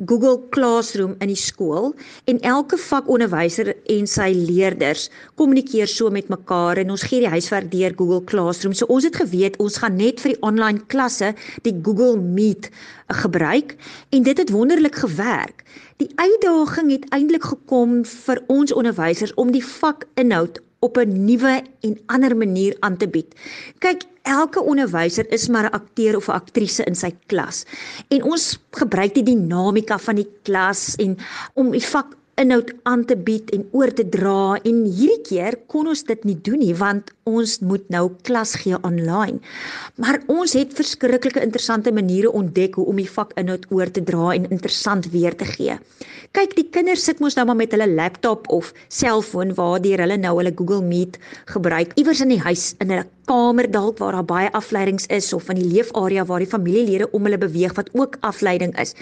Google 0.06 0.42
Classroom 0.52 1.14
in 1.24 1.30
die 1.32 1.40
skool 1.40 1.94
en 2.28 2.40
elke 2.44 2.76
vakonderwyser 2.76 3.70
en 3.94 4.10
sy 4.12 4.26
leerders 4.36 5.06
kommunikeer 5.40 5.88
so 5.88 6.12
met 6.12 6.28
mekaar 6.34 6.82
en 6.82 6.92
ons 6.92 7.06
gee 7.08 7.24
die 7.24 7.32
huiswerk 7.32 7.70
deur 7.72 7.96
Google 7.96 8.20
Classroom. 8.28 8.76
So 8.76 8.90
ons 8.92 9.08
het 9.08 9.16
geweet 9.22 9.56
ons 9.64 9.80
gaan 9.80 9.96
net 9.96 10.20
vir 10.20 10.34
die 10.34 10.42
aanlyn 10.44 10.82
klasse 10.92 11.32
die 11.64 11.76
Google 11.80 12.20
Meet 12.20 12.68
gebruik 13.24 13.78
en 14.12 14.28
dit 14.28 14.44
het 14.44 14.52
wonderlik 14.52 15.00
gewerk. 15.00 15.64
Die 16.04 16.12
uitdaging 16.20 16.92
het 16.92 17.08
eintlik 17.16 17.48
gekom 17.54 18.02
vir 18.04 18.44
ons 18.52 18.76
onderwysers 18.76 19.32
om 19.40 19.56
die 19.56 19.64
vakinhoud 19.64 20.60
op 20.84 20.98
'n 21.00 21.26
nuwe 21.26 21.64
en 21.82 22.00
ander 22.06 22.36
manier 22.38 22.76
aan 22.80 22.98
te 22.98 23.08
bied. 23.08 23.36
Kyk, 23.80 24.04
elke 24.22 24.62
onderwyser 24.62 25.32
is 25.32 25.48
maar 25.48 25.66
'n 25.70 25.76
akteur 25.80 26.16
of 26.16 26.28
'n 26.28 26.40
aktrise 26.42 26.84
in 26.84 26.96
sy 26.96 27.12
klas. 27.26 27.66
En 28.08 28.24
ons 28.24 28.60
gebruik 28.72 29.14
die 29.14 29.24
dinamika 29.24 29.98
van 30.00 30.16
die 30.16 30.30
klas 30.44 30.96
en 30.96 31.18
om 31.54 31.72
die 31.72 31.86
vak 31.86 32.16
inhoud 32.42 32.72
aan 32.90 33.04
te 33.06 33.16
bied 33.16 33.52
en 33.54 33.66
oor 33.78 33.92
te 33.94 34.06
dra 34.10 34.56
en 34.66 34.80
hierdie 34.88 35.22
keer 35.28 35.58
kon 35.70 35.90
ons 35.92 36.02
dit 36.08 36.24
nie 36.26 36.36
doen 36.46 36.60
nie 36.64 36.74
want 36.78 37.12
ons 37.30 37.60
moet 37.62 37.84
nou 37.94 38.08
klas 38.28 38.56
gee 38.64 38.78
online. 38.82 39.40
Maar 40.02 40.20
ons 40.34 40.56
het 40.58 40.74
verskriklike 40.76 41.44
interessante 41.46 41.94
maniere 41.94 42.32
ontdek 42.34 42.80
hoe 42.80 42.88
om 42.90 43.00
die 43.00 43.10
vakinhoud 43.10 43.68
oor 43.72 43.92
te 43.94 44.04
dra 44.04 44.34
en 44.34 44.50
interessant 44.50 45.08
weer 45.14 45.38
te 45.38 45.46
gee. 45.48 45.78
Kyk, 46.34 46.56
die 46.58 46.66
kinders 46.74 47.06
sit 47.06 47.22
mos 47.22 47.38
nou 47.38 47.46
maar 47.46 47.60
met 47.60 47.74
hulle 47.76 47.88
laptop 47.92 48.50
of 48.50 48.74
selfoon 48.90 49.54
waardeur 49.58 50.02
hulle 50.02 50.18
nou 50.18 50.34
hulle 50.40 50.56
Google 50.58 50.82
Meet 50.82 51.20
gebruik 51.54 51.94
iewers 52.02 52.24
in 52.26 52.34
die 52.34 52.42
huis 52.42 52.74
in 52.82 52.92
'n 52.92 53.06
kamer 53.30 53.70
dalk 53.72 53.98
waar 54.02 54.18
daar 54.18 54.26
baie 54.28 54.52
afleidings 54.52 55.06
is 55.08 55.34
of 55.34 55.50
in 55.50 55.60
die 55.62 55.70
leefarea 55.72 56.26
waar 56.26 56.44
die 56.44 56.50
familielede 56.50 57.10
om 57.12 57.24
hulle 57.28 57.38
beweeg 57.38 57.76
wat 57.78 57.90
ook 57.94 58.18
afleiding 58.22 58.74
is. 58.80 58.94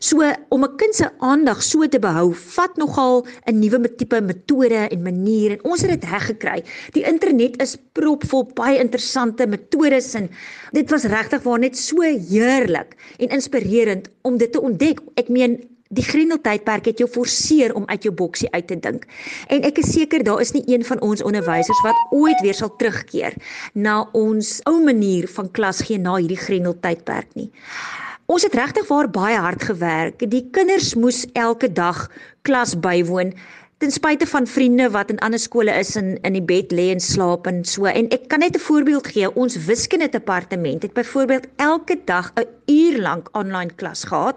So 0.00 0.22
om 0.48 0.64
'n 0.64 0.76
kind 0.76 0.94
se 0.94 1.10
aandag 1.18 1.62
so 1.62 1.86
te 1.88 1.98
behou, 1.98 2.32
vat 2.34 2.76
nogal 2.76 3.26
'n 3.46 3.58
nuwe 3.58 3.94
tipe 3.96 4.20
metode 4.20 4.88
en 4.88 5.02
manier 5.02 5.50
en 5.52 5.64
ons 5.64 5.80
het 5.80 5.90
dit 5.90 6.10
reg 6.10 6.26
gekry. 6.26 6.64
Die 6.92 7.04
internet 7.04 7.62
is 7.62 7.76
propvol 7.92 8.50
baie 8.54 8.78
interessante 8.78 9.46
metodes 9.46 10.14
en 10.14 10.30
dit 10.72 10.90
was 10.90 11.04
regtig 11.04 11.42
waar 11.42 11.58
net 11.58 11.76
so 11.76 12.02
heerlik 12.02 12.96
en 13.18 13.28
inspirerend 13.28 14.08
om 14.22 14.36
dit 14.36 14.52
te 14.52 14.60
ontdek. 14.60 15.00
Ek 15.14 15.28
meen 15.28 15.75
die 15.94 16.04
grendeltydperk 16.04 16.88
het 16.90 16.98
jou 16.98 17.08
forceer 17.10 17.74
om 17.74 17.86
uit 17.86 18.02
jou 18.02 18.14
boksie 18.14 18.50
uit 18.50 18.66
te 18.66 18.78
dink. 18.78 19.06
En 19.52 19.62
ek 19.68 19.78
is 19.82 19.92
seker 19.94 20.24
daar 20.26 20.40
is 20.42 20.52
nie 20.56 20.64
een 20.66 20.84
van 20.84 21.00
ons 21.00 21.22
onderwysers 21.22 21.82
wat 21.86 22.00
ooit 22.10 22.40
weer 22.42 22.54
sal 22.54 22.72
terugkeer 22.76 23.36
na 23.74 24.02
ons 24.12 24.58
ou 24.66 24.80
manier 24.84 25.28
van 25.36 25.50
klas 25.50 25.84
gee 25.86 25.98
na 25.98 26.16
hierdie 26.18 26.40
grendeltydperk 26.40 27.34
nie. 27.38 27.50
Ons 28.26 28.42
het 28.42 28.56
regtig 28.58 28.88
waar 28.88 29.06
baie 29.10 29.38
hard 29.38 29.62
gewerk. 29.62 30.24
Die 30.30 30.48
kinders 30.50 30.94
moes 30.98 31.22
elke 31.38 31.70
dag 31.70 32.08
klas 32.42 32.74
bywoon 32.74 33.30
ten 33.76 33.90
spyte 33.92 34.24
van 34.26 34.46
vriende 34.48 34.86
wat 34.90 35.10
in 35.12 35.18
ander 35.20 35.38
skole 35.38 35.72
is 35.76 35.90
en 36.00 36.14
in 36.24 36.32
die 36.32 36.44
bed 36.44 36.70
lê 36.72 36.86
en 36.94 37.00
slaap 37.02 37.44
en 37.50 37.58
so. 37.68 37.84
En 37.84 38.08
ek 38.14 38.24
kan 38.32 38.40
net 38.40 38.56
'n 38.56 38.64
voorbeeld 38.68 39.06
gee. 39.12 39.28
Ons 39.36 39.56
wiskunde 39.66 40.08
departement 40.08 40.82
het 40.82 40.92
byvoorbeeld 40.92 41.46
elke 41.56 41.98
dag 42.04 42.32
'n 42.34 42.48
uur 42.72 43.00
lank 43.00 43.28
aanlyn 43.32 43.74
klas 43.74 44.04
gehad 44.04 44.36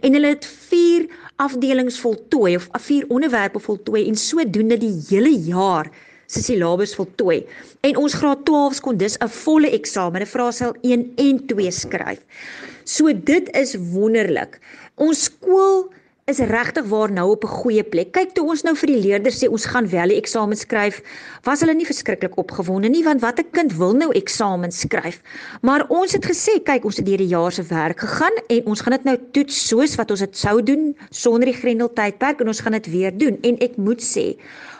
en 0.00 0.12
hulle 0.12 0.26
het 0.26 0.46
4 0.46 1.06
afdelings 1.36 2.00
voltooi 2.00 2.56
of 2.56 2.68
4 2.72 3.04
onderwerpe 3.08 3.60
voltooi 3.60 4.08
en 4.08 4.16
sodoende 4.16 4.78
die 4.78 5.04
hele 5.08 5.38
jaar 5.38 5.90
se 6.26 6.42
silabus 6.42 6.94
voltooi. 6.94 7.46
En 7.80 7.96
ons 7.96 8.14
graad 8.14 8.38
12s 8.44 8.80
kon 8.80 8.96
dus 8.96 9.18
'n 9.18 9.28
volle 9.28 9.70
eksamen, 9.70 10.22
'n 10.22 10.26
vraestel 10.26 10.74
1 10.80 11.12
en 11.16 11.46
2 11.46 11.70
skryf. 11.70 12.20
So 12.84 13.12
dit 13.24 13.56
is 13.56 13.76
wonderlik. 13.92 14.60
Ons 14.94 15.24
skool 15.24 15.92
is 16.28 16.40
regtig 16.44 16.84
waar 16.92 17.12
nou 17.12 17.30
op 17.30 17.44
'n 17.44 17.56
goeie 17.60 17.82
plek. 17.82 18.12
Kyk 18.12 18.34
toe 18.34 18.44
ons 18.48 18.62
nou 18.62 18.74
vir 18.76 18.86
die 18.86 19.00
leerders 19.00 19.38
sê 19.40 19.48
ons 19.48 19.64
gaan 19.64 19.88
wel 19.88 20.08
die 20.08 20.20
eksamen 20.20 20.56
skryf, 20.56 21.00
was 21.44 21.60
hulle 21.60 21.74
nie 21.74 21.86
verskriklik 21.86 22.36
opgewonde 22.36 22.88
nie 22.88 23.04
want 23.04 23.20
watter 23.20 23.44
kind 23.44 23.72
wil 23.72 23.94
nou 23.94 24.10
eksamen 24.12 24.70
skryf? 24.72 25.20
Maar 25.62 25.86
ons 25.88 26.12
het 26.12 26.24
gesê, 26.24 26.60
kyk, 26.62 26.84
ons 26.84 26.96
het 26.96 27.06
deur 27.06 27.16
die 27.16 27.32
jaar 27.32 27.52
se 27.52 27.62
werk 27.62 28.00
gegaan 28.00 28.36
en 28.48 28.66
ons 28.66 28.80
gaan 28.80 28.92
dit 28.92 29.04
nou 29.04 29.18
toets 29.32 29.68
soos 29.68 29.94
wat 29.96 30.10
ons 30.10 30.20
dit 30.20 30.36
sou 30.36 30.62
doen 30.62 30.96
sonder 31.10 31.46
die 31.48 31.60
Grendel 31.60 31.92
tydperk 31.92 32.40
en 32.40 32.48
ons 32.48 32.60
gaan 32.60 32.72
dit 32.72 32.86
weer 32.86 33.18
doen. 33.18 33.38
En 33.42 33.56
ek 33.58 33.76
moet 33.76 34.02
sê, 34.02 34.36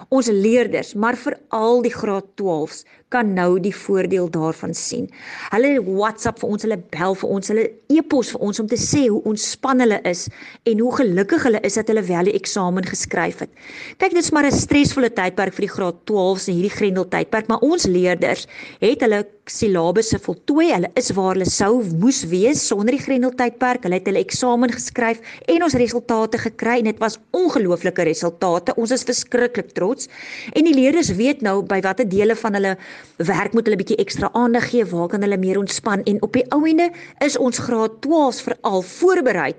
ons 0.09 0.27
leerders, 0.27 0.95
maar 0.95 1.17
veral 1.17 1.83
die 1.83 1.93
graad 1.93 2.25
12s 2.41 2.85
kan 3.09 3.31
nou 3.35 3.57
die 3.61 3.75
voordeel 3.75 4.29
daarvan 4.31 4.75
sien. 4.77 5.07
Hulle 5.53 5.79
WhatsApp 5.87 6.43
vir 6.43 6.51
ons, 6.53 6.65
hulle 6.67 6.79
bel 6.93 7.17
vir 7.17 7.31
ons, 7.37 7.51
hulle 7.53 7.65
e-pos 7.89 8.35
vir 8.35 8.45
ons 8.45 8.61
om 8.61 8.69
te 8.69 8.77
sê 8.81 9.07
hoe 9.07 9.23
ontspan 9.29 9.81
hulle 9.81 10.01
is 10.09 10.27
en 10.69 10.83
hoe 10.85 10.93
gelukkig 10.99 11.47
hulle 11.49 11.63
is 11.65 11.79
dat 11.81 11.89
hulle 11.89 12.05
wel 12.05 12.29
die 12.29 12.37
eksamen 12.37 12.85
geskryf 12.85 13.41
het. 13.47 13.53
Kyk, 13.97 14.13
dit 14.13 14.23
is 14.23 14.33
maar 14.33 14.45
'n 14.45 14.53
stresvolle 14.53 15.11
tydperk 15.11 15.55
vir 15.57 15.67
die 15.67 15.75
graad 15.77 16.05
12s 16.05 16.49
en 16.49 16.55
hierdie 16.55 16.77
Grendel 16.77 17.09
tydperk, 17.09 17.49
maar 17.49 17.65
ons 17.65 17.87
leerders 17.87 18.47
het 18.81 19.01
hulle 19.01 19.25
silabusse 19.49 20.19
voltooi. 20.19 20.69
Hulle 20.73 20.91
is 20.95 21.11
waar 21.17 21.35
hulle 21.35 21.49
sou 21.49 21.83
moes 22.01 22.23
wees 22.29 22.61
sonder 22.67 22.93
die 22.93 23.03
Grendel 23.03 23.33
tydperk. 23.39 23.85
Hulle 23.87 23.99
het 24.01 24.07
hulle 24.07 24.23
eksamen 24.25 24.73
geskryf 24.75 25.21
en 25.49 25.63
ons 25.63 25.75
resultate 25.75 26.39
gekry 26.39 26.79
en 26.79 26.91
dit 26.91 26.99
was 27.03 27.19
ongelooflike 27.37 28.05
resultate. 28.09 28.75
Ons 28.77 28.93
is 28.97 29.07
verskriklik 29.09 29.73
trots. 29.77 30.09
En 30.53 30.65
die 30.65 30.75
leerders 30.75 31.13
weet 31.17 31.43
nou 31.43 31.63
by 31.63 31.81
watter 31.81 32.09
dele 32.09 32.37
van 32.37 32.59
hulle 32.59 32.77
werk 33.17 33.53
moet 33.53 33.67
hulle 33.67 33.79
bietjie 33.81 33.99
ekstra 34.03 34.31
aandag 34.39 34.69
gee, 34.71 34.85
waar 34.87 35.09
kan 35.09 35.23
hulle 35.23 35.39
meer 35.41 35.59
ontspan 35.59 36.03
en 36.11 36.21
op 36.23 36.33
die 36.37 36.45
ou 36.55 36.63
ende 36.69 36.91
is 37.25 37.37
ons 37.37 37.59
graad 37.59 37.99
12s 38.07 38.43
veral 38.47 38.83
voorberei 38.83 39.53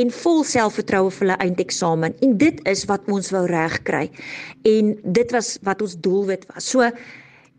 en 0.00 0.10
vol 0.22 0.44
selfvertroue 0.48 1.10
vir 1.10 1.26
hulle 1.26 1.40
eindeksamen 1.44 2.16
en 2.26 2.36
dit 2.40 2.62
is 2.70 2.84
wat 2.90 3.04
ons 3.12 3.30
wou 3.34 3.44
regkry. 3.50 4.08
En 4.64 4.94
dit 5.04 5.34
was 5.36 5.56
wat 5.68 5.82
ons 5.84 5.96
doelwit 6.06 6.46
was. 6.54 6.70
So 6.70 6.88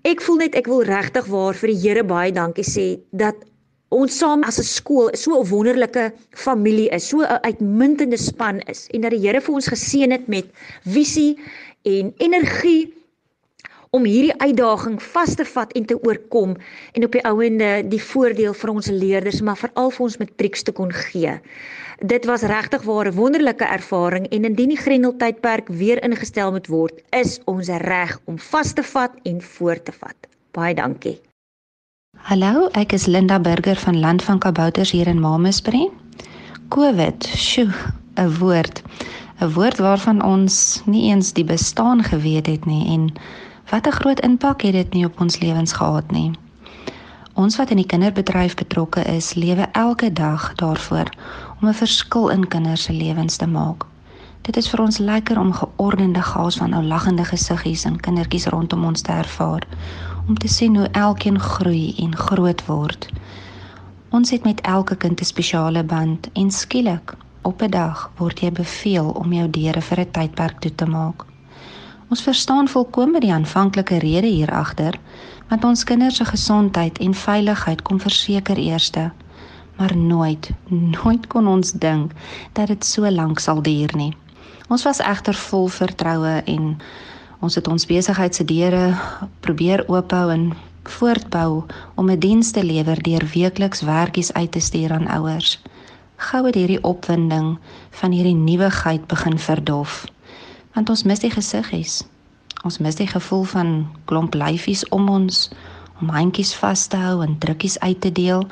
ek 0.05 0.22
voel 0.22 0.41
net 0.46 0.55
ek 0.55 0.70
wil 0.72 0.84
regtig 0.86 1.29
waar 1.32 1.58
vir 1.58 1.74
die 1.74 1.82
Here 1.86 2.03
baie 2.03 2.34
dankie 2.34 2.65
sê 2.65 2.88
dat 3.12 3.38
ons 3.96 4.17
saam 4.17 4.44
as 4.44 4.60
'n 4.60 4.67
skool 4.67 5.10
so 5.13 5.39
'n 5.39 5.50
wonderlike 5.50 6.12
familie 6.34 6.89
is, 6.91 7.10
so 7.10 7.22
'n 7.22 7.39
uitmuntende 7.44 8.17
span 8.17 8.60
is 8.67 8.88
en 8.94 9.01
dat 9.01 9.12
die 9.12 9.22
Here 9.22 9.41
vir 9.41 9.55
ons 9.55 9.67
geseën 9.67 10.12
het 10.12 10.27
met 10.27 10.46
visie 10.84 11.38
en 11.84 12.13
energie 12.17 12.94
om 13.96 14.04
hierdie 14.04 14.36
uitdaging 14.44 14.98
vas 15.14 15.36
te 15.40 15.46
vat 15.48 15.72
en 15.80 15.86
te 15.88 15.96
oorkom 16.04 16.56
en 16.94 17.08
op 17.08 17.14
die 17.16 17.24
ouende 17.30 17.70
die 17.92 18.02
voordeel 18.12 18.56
vir 18.62 18.72
ons 18.74 18.90
leerders 18.92 19.40
maar 19.46 19.60
veral 19.62 19.92
vir 19.96 20.06
ons 20.08 20.18
matrieks 20.20 20.66
te 20.68 20.74
kon 20.75 20.92
gee. 21.08 21.38
Dit 22.04 22.28
was 22.28 22.44
regtig 22.44 22.84
'n 22.84 23.16
wonderlike 23.16 23.64
ervaring 23.64 24.28
en 24.28 24.44
indien 24.44 24.70
die 24.70 24.82
Grendel 24.84 25.16
tydperk 25.18 25.68
weer 25.68 26.04
ingestel 26.04 26.52
moet 26.52 26.68
word, 26.68 27.00
is 27.12 27.40
ons 27.46 27.70
reg 27.70 28.20
om 28.25 28.38
vas 28.38 28.74
te 28.74 28.84
vat 28.84 29.12
en 29.24 29.42
voort 29.42 29.86
te 29.86 29.92
vat. 29.92 30.28
Baie 30.52 30.75
dankie. 30.75 31.20
Hallo, 32.18 32.68
ek 32.74 32.94
is 32.94 33.06
Linda 33.06 33.40
Burger 33.40 33.75
van 33.75 34.00
Land 34.00 34.24
van 34.24 34.40
Kabouters 34.40 34.92
hier 34.92 35.08
in 35.08 35.20
Mamasbury. 35.20 35.90
COVID, 36.70 37.24
sjoe, 37.24 37.74
'n 38.18 38.40
woord. 38.40 38.82
'n 39.40 39.52
Woord 39.54 39.78
waarvan 39.78 40.24
ons 40.24 40.82
nie 40.86 41.12
eens 41.12 41.34
die 41.34 41.44
bestaan 41.44 42.04
geweet 42.04 42.48
het 42.48 42.66
nie 42.66 42.88
en 42.94 43.12
Wat 43.69 43.88
'n 43.88 43.91
groot 43.91 44.19
impak 44.19 44.62
het 44.62 44.72
dit 44.72 44.93
nie 44.93 45.05
op 45.05 45.19
ons 45.19 45.39
lewens 45.39 45.74
gehad 45.74 46.12
nie. 46.12 46.31
Ons 47.34 47.55
wat 47.55 47.69
in 47.69 47.75
die 47.75 47.86
kinderbedryf 47.86 48.53
betrokke 48.55 49.01
is, 49.01 49.34
lewe 49.34 49.67
elke 49.72 50.13
dag 50.13 50.55
daarvoor 50.55 51.10
om 51.62 51.67
'n 51.67 51.74
verskil 51.74 52.29
in 52.29 52.48
kinders 52.48 52.84
se 52.84 52.93
lewens 52.93 53.36
te 53.36 53.48
maak. 53.48 53.86
Dit 54.41 54.57
is 54.57 54.69
vir 54.69 54.81
ons 54.81 54.98
lekker 54.98 55.39
om 55.39 55.53
geordende 55.53 56.22
chaos 56.22 56.57
van 56.57 56.74
ou 56.74 56.84
lagende 56.84 57.25
gesiggies 57.25 57.84
en 57.84 58.00
kindertjies 58.00 58.45
rondom 58.45 58.86
ons 58.86 59.01
te 59.01 59.12
ervaar, 59.12 59.67
om 60.27 60.38
te 60.38 60.48
sien 60.48 60.75
hoe 60.75 60.88
elkeen 60.88 61.39
groei 61.39 61.95
en 61.98 62.15
groot 62.15 62.65
word. 62.65 63.10
Ons 64.10 64.29
het 64.29 64.43
met 64.43 64.62
elke 64.62 64.95
kind 64.95 65.22
'n 65.22 65.25
spesiale 65.25 65.84
band 65.84 66.29
en 66.34 66.51
skielik 66.51 67.13
op 67.41 67.62
'n 67.62 67.69
dag 67.69 68.12
word 68.17 68.39
jy 68.39 68.51
beveel 68.51 69.10
om 69.10 69.34
jou 69.34 69.50
deure 69.50 69.81
vir 69.81 70.00
'n 70.00 70.12
tydperk 70.12 70.60
toe 70.60 70.75
te 70.75 70.86
maak. 70.86 71.25
Ons 72.14 72.22
verstaan 72.22 72.68
volkome 72.70 73.20
die 73.20 73.32
aanvanklike 73.34 73.98
rede 73.98 74.30
hier 74.30 74.52
agter, 74.54 74.94
want 75.50 75.64
ons 75.66 75.84
kinders 75.84 76.20
se 76.22 76.26
gesondheid 76.26 77.00
en 77.02 77.16
veiligheid 77.18 77.82
kom 77.82 78.00
verseker 78.00 78.62
eerste. 78.62 79.08
Maar 79.80 79.96
nooit, 79.98 80.52
nooit 80.70 81.26
kon 81.28 81.48
ons 81.48 81.72
dink 81.72 82.14
dat 82.54 82.70
dit 82.70 82.86
so 82.86 83.10
lank 83.10 83.42
sal 83.42 83.62
duur 83.66 83.90
nie. 83.98 84.14
Ons 84.70 84.86
was 84.86 85.02
egter 85.02 85.34
vol 85.48 85.68
vertroue 85.68 86.38
en 86.46 86.78
ons 87.42 87.58
het 87.58 87.68
ons 87.68 87.90
besigheid 87.90 88.38
se 88.38 88.46
deure 88.46 88.94
probeer 89.42 89.84
oophou 89.90 90.30
en 90.32 90.52
voortbou 90.86 91.64
om 91.96 92.10
'n 92.10 92.20
diens 92.20 92.52
te 92.52 92.64
lewer 92.64 93.02
deur 93.02 93.26
weekliks 93.34 93.82
werkies 93.82 94.34
uit 94.34 94.52
te 94.52 94.60
stuur 94.60 94.94
aan 94.94 95.08
ouers. 95.08 95.62
Gou 96.16 96.46
het 96.46 96.56
hierdie 96.56 96.84
opwinding 96.84 97.58
van 97.90 98.12
hierdie 98.12 98.38
nuwigheid 98.38 99.08
begin 99.08 99.40
verdof 99.40 100.06
want 100.75 100.89
ons 100.91 101.03
mis 101.08 101.24
die 101.24 101.32
gesiggies. 101.32 102.03
Ons 102.67 102.77
mis 102.84 102.98
die 103.00 103.08
gevoel 103.08 103.44
van 103.44 103.70
klomp 104.10 104.36
lyfies 104.36 104.84
om 104.96 105.10
ons 105.10 105.50
om 106.01 106.12
handjies 106.12 106.51
vas 106.60 106.88
te 106.91 107.00
hou 107.00 107.22
en 107.24 107.38
drukkies 107.39 107.79
uit 107.79 108.01
te 108.03 108.12
deel, 108.12 108.44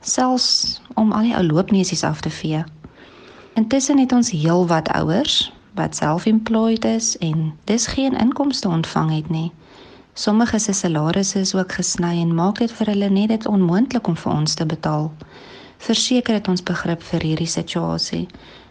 selfs 0.00 0.80
om 0.96 1.12
al 1.12 1.28
die 1.28 1.34
ou 1.36 1.42
loopneusies 1.44 2.04
af 2.08 2.22
te 2.24 2.32
vee. 2.32 2.62
Intussen 3.60 4.00
het 4.00 4.12
ons 4.16 4.32
heelwat 4.32 4.88
ouers 4.96 5.52
wat 5.76 5.96
self-employed 5.96 6.84
is 6.88 7.16
en 7.20 7.52
dis 7.68 7.86
geen 7.92 8.16
inkomste 8.16 8.68
ontvang 8.68 9.12
het 9.12 9.28
nie. 9.28 9.52
Sommige 10.16 10.58
se 10.58 10.72
salarisse 10.72 11.40
is 11.40 11.54
ook 11.54 11.72
gesny 11.76 12.14
en 12.22 12.34
maak 12.34 12.58
dit 12.58 12.72
vir 12.72 12.86
hulle 12.94 13.10
net 13.12 13.28
dit 13.28 13.46
onmoontlik 13.46 14.08
om 14.08 14.16
vir 14.16 14.32
ons 14.32 14.54
te 14.54 14.66
betaal. 14.66 15.10
Verseker 15.78 16.34
het 16.40 16.48
ons 16.48 16.64
begrip 16.64 17.02
vir 17.02 17.28
hierdie 17.28 17.50
situasie 17.50 18.24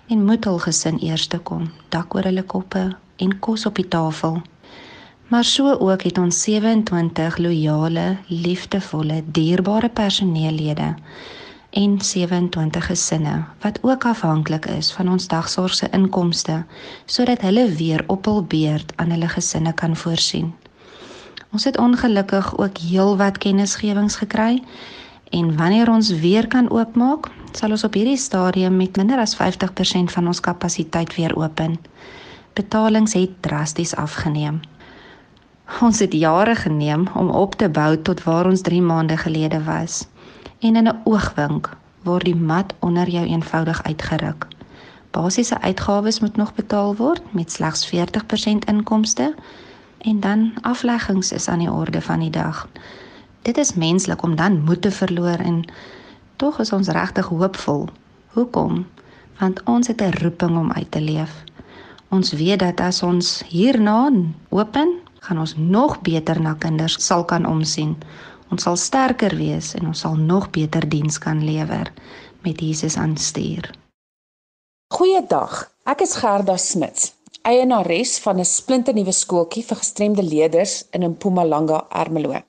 en 0.07 0.25
moet 0.25 0.45
hul 0.45 0.59
gesin 0.59 0.97
eerste 1.01 1.37
kom, 1.37 1.69
dak 1.89 2.15
oor 2.15 2.27
hulle 2.29 2.43
koppe 2.43 2.83
en 3.17 3.39
kos 3.39 3.65
op 3.65 3.75
die 3.75 3.87
tafel. 3.87 4.41
Maar 5.27 5.43
so 5.43 5.71
ook 5.73 6.03
het 6.05 6.17
ons 6.17 6.41
27 6.43 7.37
loyale, 7.37 8.17
liefdevolle, 8.27 9.23
dierbare 9.25 9.89
personeellede 9.89 10.93
en 11.75 12.01
27 12.01 12.85
gesinne 12.85 13.43
wat 13.61 13.79
ook 13.81 14.05
afhanklik 14.05 14.65
is 14.65 14.91
van 14.93 15.09
ons 15.09 15.27
dagsorgse 15.27 15.89
inkomste 15.91 16.61
sodat 17.05 17.41
hulle 17.41 17.65
weer 17.71 18.03
op 18.07 18.25
hul 18.25 18.43
beurt 18.43 18.93
aan 18.95 19.11
hulle 19.11 19.27
gesinne 19.27 19.73
kan 19.73 19.95
voorsien. 19.95 20.53
Ons 21.51 21.63
het 21.63 21.77
ongelukkig 21.77 22.57
ook 22.57 22.77
heelwat 22.77 23.37
kennisgewings 23.37 24.15
gekry 24.15 24.61
en 25.35 25.55
wanneer 25.57 25.89
ons 25.91 26.09
weer 26.23 26.47
kan 26.47 26.69
oopmaak, 26.71 27.27
sal 27.51 27.75
ons 27.75 27.83
op 27.83 27.95
hierdie 27.97 28.19
stadium 28.19 28.77
met 28.79 28.95
minder 28.95 29.19
as 29.19 29.35
50% 29.35 30.13
van 30.15 30.27
ons 30.31 30.39
kapasiteit 30.39 31.15
weer 31.15 31.35
open. 31.35 31.75
Betalings 32.55 33.13
het 33.13 33.33
drasties 33.43 33.95
afgeneem. 33.99 34.61
Ons 35.81 35.99
het 35.99 36.13
jare 36.13 36.55
geneem 36.55 37.07
om 37.19 37.29
op 37.29 37.55
te 37.59 37.69
bou 37.69 37.97
tot 37.97 38.23
waar 38.23 38.47
ons 38.47 38.61
3 38.61 38.81
maande 38.81 39.17
gelede 39.17 39.63
was. 39.63 40.05
En 40.59 40.75
in 40.75 40.87
'n 40.87 41.01
oogwink 41.03 41.69
word 42.03 42.25
die 42.25 42.35
mat 42.35 42.73
onder 42.79 43.09
jou 43.09 43.25
eenvoudig 43.25 43.83
uitgeruk. 43.83 44.47
Basiese 45.11 45.61
uitgawes 45.61 46.19
moet 46.19 46.35
nog 46.35 46.53
betaal 46.53 46.95
word 46.95 47.33
met 47.33 47.51
slegs 47.51 47.89
40% 47.89 48.65
inkomste 48.65 49.33
en 49.97 50.19
dan 50.19 50.53
afleggings 50.61 51.31
is 51.31 51.47
aan 51.47 51.59
die 51.59 51.71
orde 51.71 52.01
van 52.01 52.19
die 52.19 52.29
dag. 52.29 52.67
Dit 53.45 53.57
is 53.57 53.75
menslik 53.77 54.23
om 54.23 54.35
dan 54.35 54.63
moed 54.65 54.81
te 54.81 54.91
verloor 54.91 55.37
en 55.37 55.65
Tog 56.35 56.57
is 56.59 56.71
ons 56.75 56.87
regtig 56.91 57.27
hoopvol. 57.31 57.85
Hoekom? 58.35 58.87
Want 59.39 59.61
ons 59.63 59.87
het 59.87 60.01
'n 60.01 60.17
roeping 60.23 60.57
om 60.57 60.71
uit 60.71 60.91
te 60.91 61.01
leef. 61.01 61.43
Ons 62.09 62.31
weet 62.31 62.59
dat 62.59 62.79
as 62.79 63.03
ons 63.03 63.43
hierna 63.47 64.11
open, 64.49 64.89
gaan 65.19 65.39
ons 65.39 65.55
nog 65.57 66.01
beter 66.01 66.41
na 66.41 66.53
kinders 66.53 67.05
sal 67.05 67.25
kan 67.25 67.45
omsien. 67.45 67.97
Ons 68.49 68.63
sal 68.63 68.75
sterker 68.75 69.35
wees 69.35 69.73
en 69.73 69.87
ons 69.87 69.99
sal 69.99 70.15
nog 70.15 70.49
beter 70.49 70.89
diens 70.89 71.17
kan 71.17 71.43
lewer 71.43 71.93
met 72.41 72.59
Jesus 72.59 72.97
aan 72.97 73.17
stuur. 73.17 73.71
Goeiedag. 74.93 75.71
Ek 75.83 76.01
is 76.01 76.15
Gerda 76.15 76.57
Smits, 76.57 77.13
eienares 77.41 78.19
van 78.19 78.39
'n 78.39 78.45
splinternuwe 78.45 79.11
skooltjie 79.11 79.63
vir 79.63 79.77
gestremde 79.77 80.23
leerders 80.23 80.83
in 80.91 81.09
Mpumalanga, 81.09 81.85
Ermelo. 81.89 82.41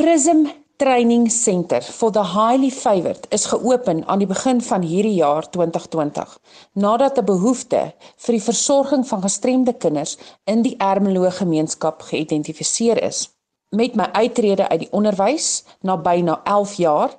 Prism 0.00 0.48
Training 0.78 1.28
Center 1.28 1.82
for 1.82 2.10
the 2.10 2.22
Highly 2.24 2.70
Favoured 2.70 3.26
is 3.28 3.44
geopen 3.44 4.00
aan 4.08 4.22
die 4.22 4.28
begin 4.30 4.62
van 4.64 4.80
hierdie 4.80 5.18
jaar 5.18 5.44
2020 5.52 6.30
nadat 6.72 7.18
'n 7.20 7.24
behoefte 7.28 7.82
vir 8.24 8.32
die 8.32 8.42
versorging 8.42 9.04
van 9.08 9.20
gestremde 9.20 9.74
kinders 9.76 10.16
in 10.44 10.62
die 10.62 10.72
Ermelo 10.78 11.28
gemeenskap 11.30 12.00
geïdentifiseer 12.02 13.02
is. 13.02 13.28
Met 13.76 13.94
my 13.94 14.08
uittrede 14.12 14.68
uit 14.68 14.80
die 14.80 14.92
onderwys 14.92 15.64
na 15.80 15.96
byna 15.96 16.40
11 16.44 16.74
jaar 16.74 17.10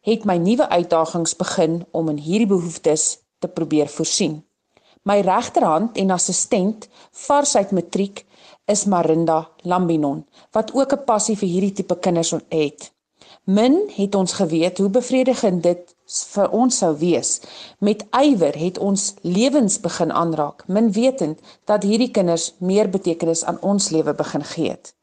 het 0.00 0.24
my 0.24 0.36
nuwe 0.36 0.68
uitdagings 0.68 1.36
begin 1.36 1.84
om 1.90 2.08
in 2.08 2.16
hierdie 2.16 2.48
behoeftes 2.56 3.18
te 3.38 3.48
probeer 3.48 3.88
voorsien. 3.88 4.44
My 5.02 5.20
regterhand 5.20 5.96
en 5.96 6.10
assistent 6.10 6.88
vars 7.10 7.56
uit 7.56 7.70
matriek 7.70 8.24
is 8.70 8.84
Marinda 8.84 9.48
Lambinon 9.62 10.24
wat 10.56 10.72
ook 10.74 10.92
'n 10.92 11.04
passie 11.04 11.36
vir 11.36 11.48
hierdie 11.48 11.72
tipe 11.72 11.96
kinders 11.98 12.34
het. 12.48 12.90
Min 13.44 13.90
het 13.96 14.14
ons 14.14 14.32
geweet 14.32 14.78
hoe 14.78 14.88
bevredigend 14.88 15.62
dit 15.62 15.94
vir 16.34 16.50
ons 16.50 16.78
sou 16.78 16.96
wees. 16.98 17.40
Met 17.78 18.04
ywer 18.10 18.58
het 18.58 18.78
ons 18.78 19.14
lewens 19.22 19.80
begin 19.80 20.12
aanraak, 20.12 20.64
min 20.66 20.92
wetend 20.92 21.38
dat 21.64 21.82
hierdie 21.82 22.10
kinders 22.10 22.54
meer 22.58 22.90
betekenis 22.90 23.44
aan 23.44 23.58
ons 23.60 23.90
lewe 23.90 24.14
begin 24.14 24.44
gee 24.44 24.70
het. 24.70 24.94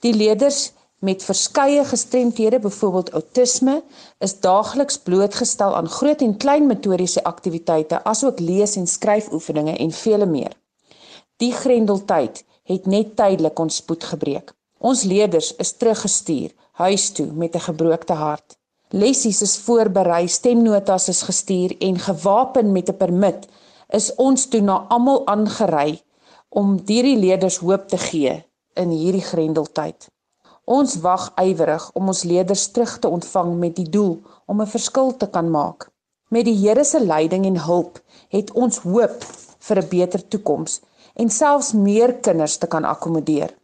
Die 0.00 0.14
leerders 0.14 0.72
met 0.98 1.22
verskeie 1.22 1.84
gestremthede, 1.84 2.58
byvoorbeeld 2.58 3.12
outisme, 3.12 3.82
is 4.18 4.40
daagliks 4.40 4.98
blootgestel 4.98 5.76
aan 5.76 5.88
groot 5.88 6.20
en 6.20 6.36
klein 6.36 6.66
motoriese 6.66 7.22
aktiwiteite, 7.24 8.04
asook 8.04 8.40
lees- 8.40 8.76
en 8.76 8.86
skryfoefeninge 8.86 9.76
en 9.76 9.90
vele 9.90 10.26
meer. 10.26 10.52
Die 11.36 11.52
grendeltyd 11.52 12.44
het 12.68 12.86
net 12.86 13.16
tydelik 13.16 13.58
ons 13.58 13.80
spoed 13.80 14.04
gebreek. 14.04 14.52
Ons 14.78 15.02
leerders 15.08 15.54
is 15.56 15.72
teruggestuur 15.80 16.52
huis 16.78 17.10
toe 17.10 17.26
met 17.32 17.54
'n 17.54 17.66
gebroke 17.70 18.12
hart. 18.12 18.56
Lessies 18.90 19.42
is 19.42 19.58
voorberei, 19.58 20.28
stemnotas 20.28 21.08
is 21.08 21.22
gestuur 21.22 21.76
en 21.78 21.98
gewapen 21.98 22.72
met 22.72 22.88
'n 22.88 22.96
permit 22.96 23.48
is 23.88 24.14
ons 24.14 24.46
toe 24.46 24.60
na 24.60 24.86
almal 24.88 25.26
aangery 25.26 26.02
om 26.48 26.78
hierdie 26.86 27.16
leerders 27.16 27.56
hoop 27.56 27.88
te 27.88 27.98
gee 27.98 28.44
in 28.74 28.90
hierdie 28.90 29.24
grendeltyd. 29.24 30.08
Ons 30.64 31.00
wag 31.00 31.32
ywerig 31.40 31.90
om 31.94 32.06
ons 32.06 32.24
leerders 32.24 32.66
terug 32.68 32.98
te 32.98 33.08
ontvang 33.08 33.58
met 33.58 33.76
die 33.76 33.88
doel 33.88 34.20
om 34.46 34.60
'n 34.60 34.66
verskil 34.66 35.16
te 35.16 35.26
kan 35.26 35.50
maak. 35.50 35.90
Met 36.28 36.44
die 36.44 36.56
Here 36.56 36.84
se 36.84 37.00
leiding 37.00 37.46
en 37.46 37.60
hulp 37.60 38.00
het 38.28 38.52
ons 38.52 38.78
hoop 38.78 39.24
vir 39.58 39.78
'n 39.78 39.88
beter 39.88 40.28
toekoms 40.28 40.80
en 41.18 41.30
selfs 41.30 41.72
meer 41.74 42.14
kinders 42.22 42.56
te 42.62 42.66
kan 42.70 42.84
akkommodeer. 42.84 43.54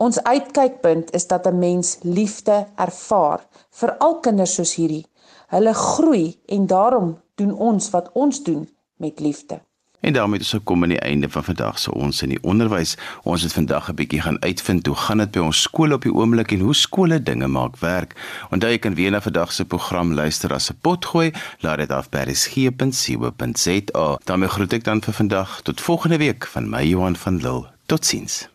Ons 0.00 0.20
uitkykpunt 0.22 1.10
is 1.16 1.26
dat 1.26 1.46
'n 1.46 1.58
mens 1.58 1.98
liefde 2.02 2.66
ervaar 2.76 3.40
vir 3.70 3.96
al 3.98 4.20
kinders 4.20 4.54
soos 4.54 4.74
hierdie. 4.74 5.06
Hulle 5.48 5.74
groei 5.74 6.40
en 6.46 6.66
daarom 6.66 7.18
doen 7.34 7.52
ons 7.58 7.90
wat 7.90 8.10
ons 8.12 8.42
doen 8.42 8.68
met 8.96 9.20
liefde. 9.20 9.60
En 10.00 10.12
daarmee 10.12 10.40
is 10.40 10.52
ons 10.52 10.62
gekom 10.62 10.82
aan 10.82 10.88
die 10.88 11.00
einde 11.00 11.28
van 11.28 11.44
vandag 11.44 11.78
se 11.78 11.94
ons 11.94 12.22
in 12.22 12.28
die 12.28 12.42
onderwys. 12.42 12.96
Ons 13.22 13.42
het 13.42 13.52
vandag 13.52 13.90
'n 13.90 13.94
bietjie 13.94 14.20
gaan 14.20 14.42
uitvind 14.42 14.86
hoe 14.86 14.96
gaan 14.96 15.18
dit 15.18 15.30
by 15.30 15.38
ons 15.38 15.60
skole 15.60 15.94
op 15.94 16.02
die 16.02 16.14
oomblik 16.14 16.52
en 16.52 16.60
hoe 16.60 16.74
skole 16.74 17.22
dinge 17.22 17.46
maak 17.46 17.76
werk. 17.76 18.14
Onthou 18.50 18.72
jy 18.72 18.78
kan 18.78 18.94
weer 18.94 19.10
na 19.10 19.20
vandag 19.20 19.52
se 19.52 19.64
program 19.64 20.14
luister 20.14 20.52
as 20.52 20.70
'n 20.70 20.78
potgooi. 20.80 21.32
Laat 21.60 21.78
dit 21.78 21.90
af 21.90 22.08
by 22.08 22.18
resgep.co.za. 22.18 24.18
daarmee 24.24 24.48
groet 24.48 24.72
ek 24.72 24.84
dan 24.84 25.02
vir 25.02 25.14
vandag 25.14 25.60
tot 25.62 25.80
volgende 25.80 26.16
week 26.16 26.46
van 26.46 26.68
my 26.68 26.82
Johan 26.82 27.16
van 27.16 27.36
Lille. 27.36 27.66
Totsiens. 27.86 28.48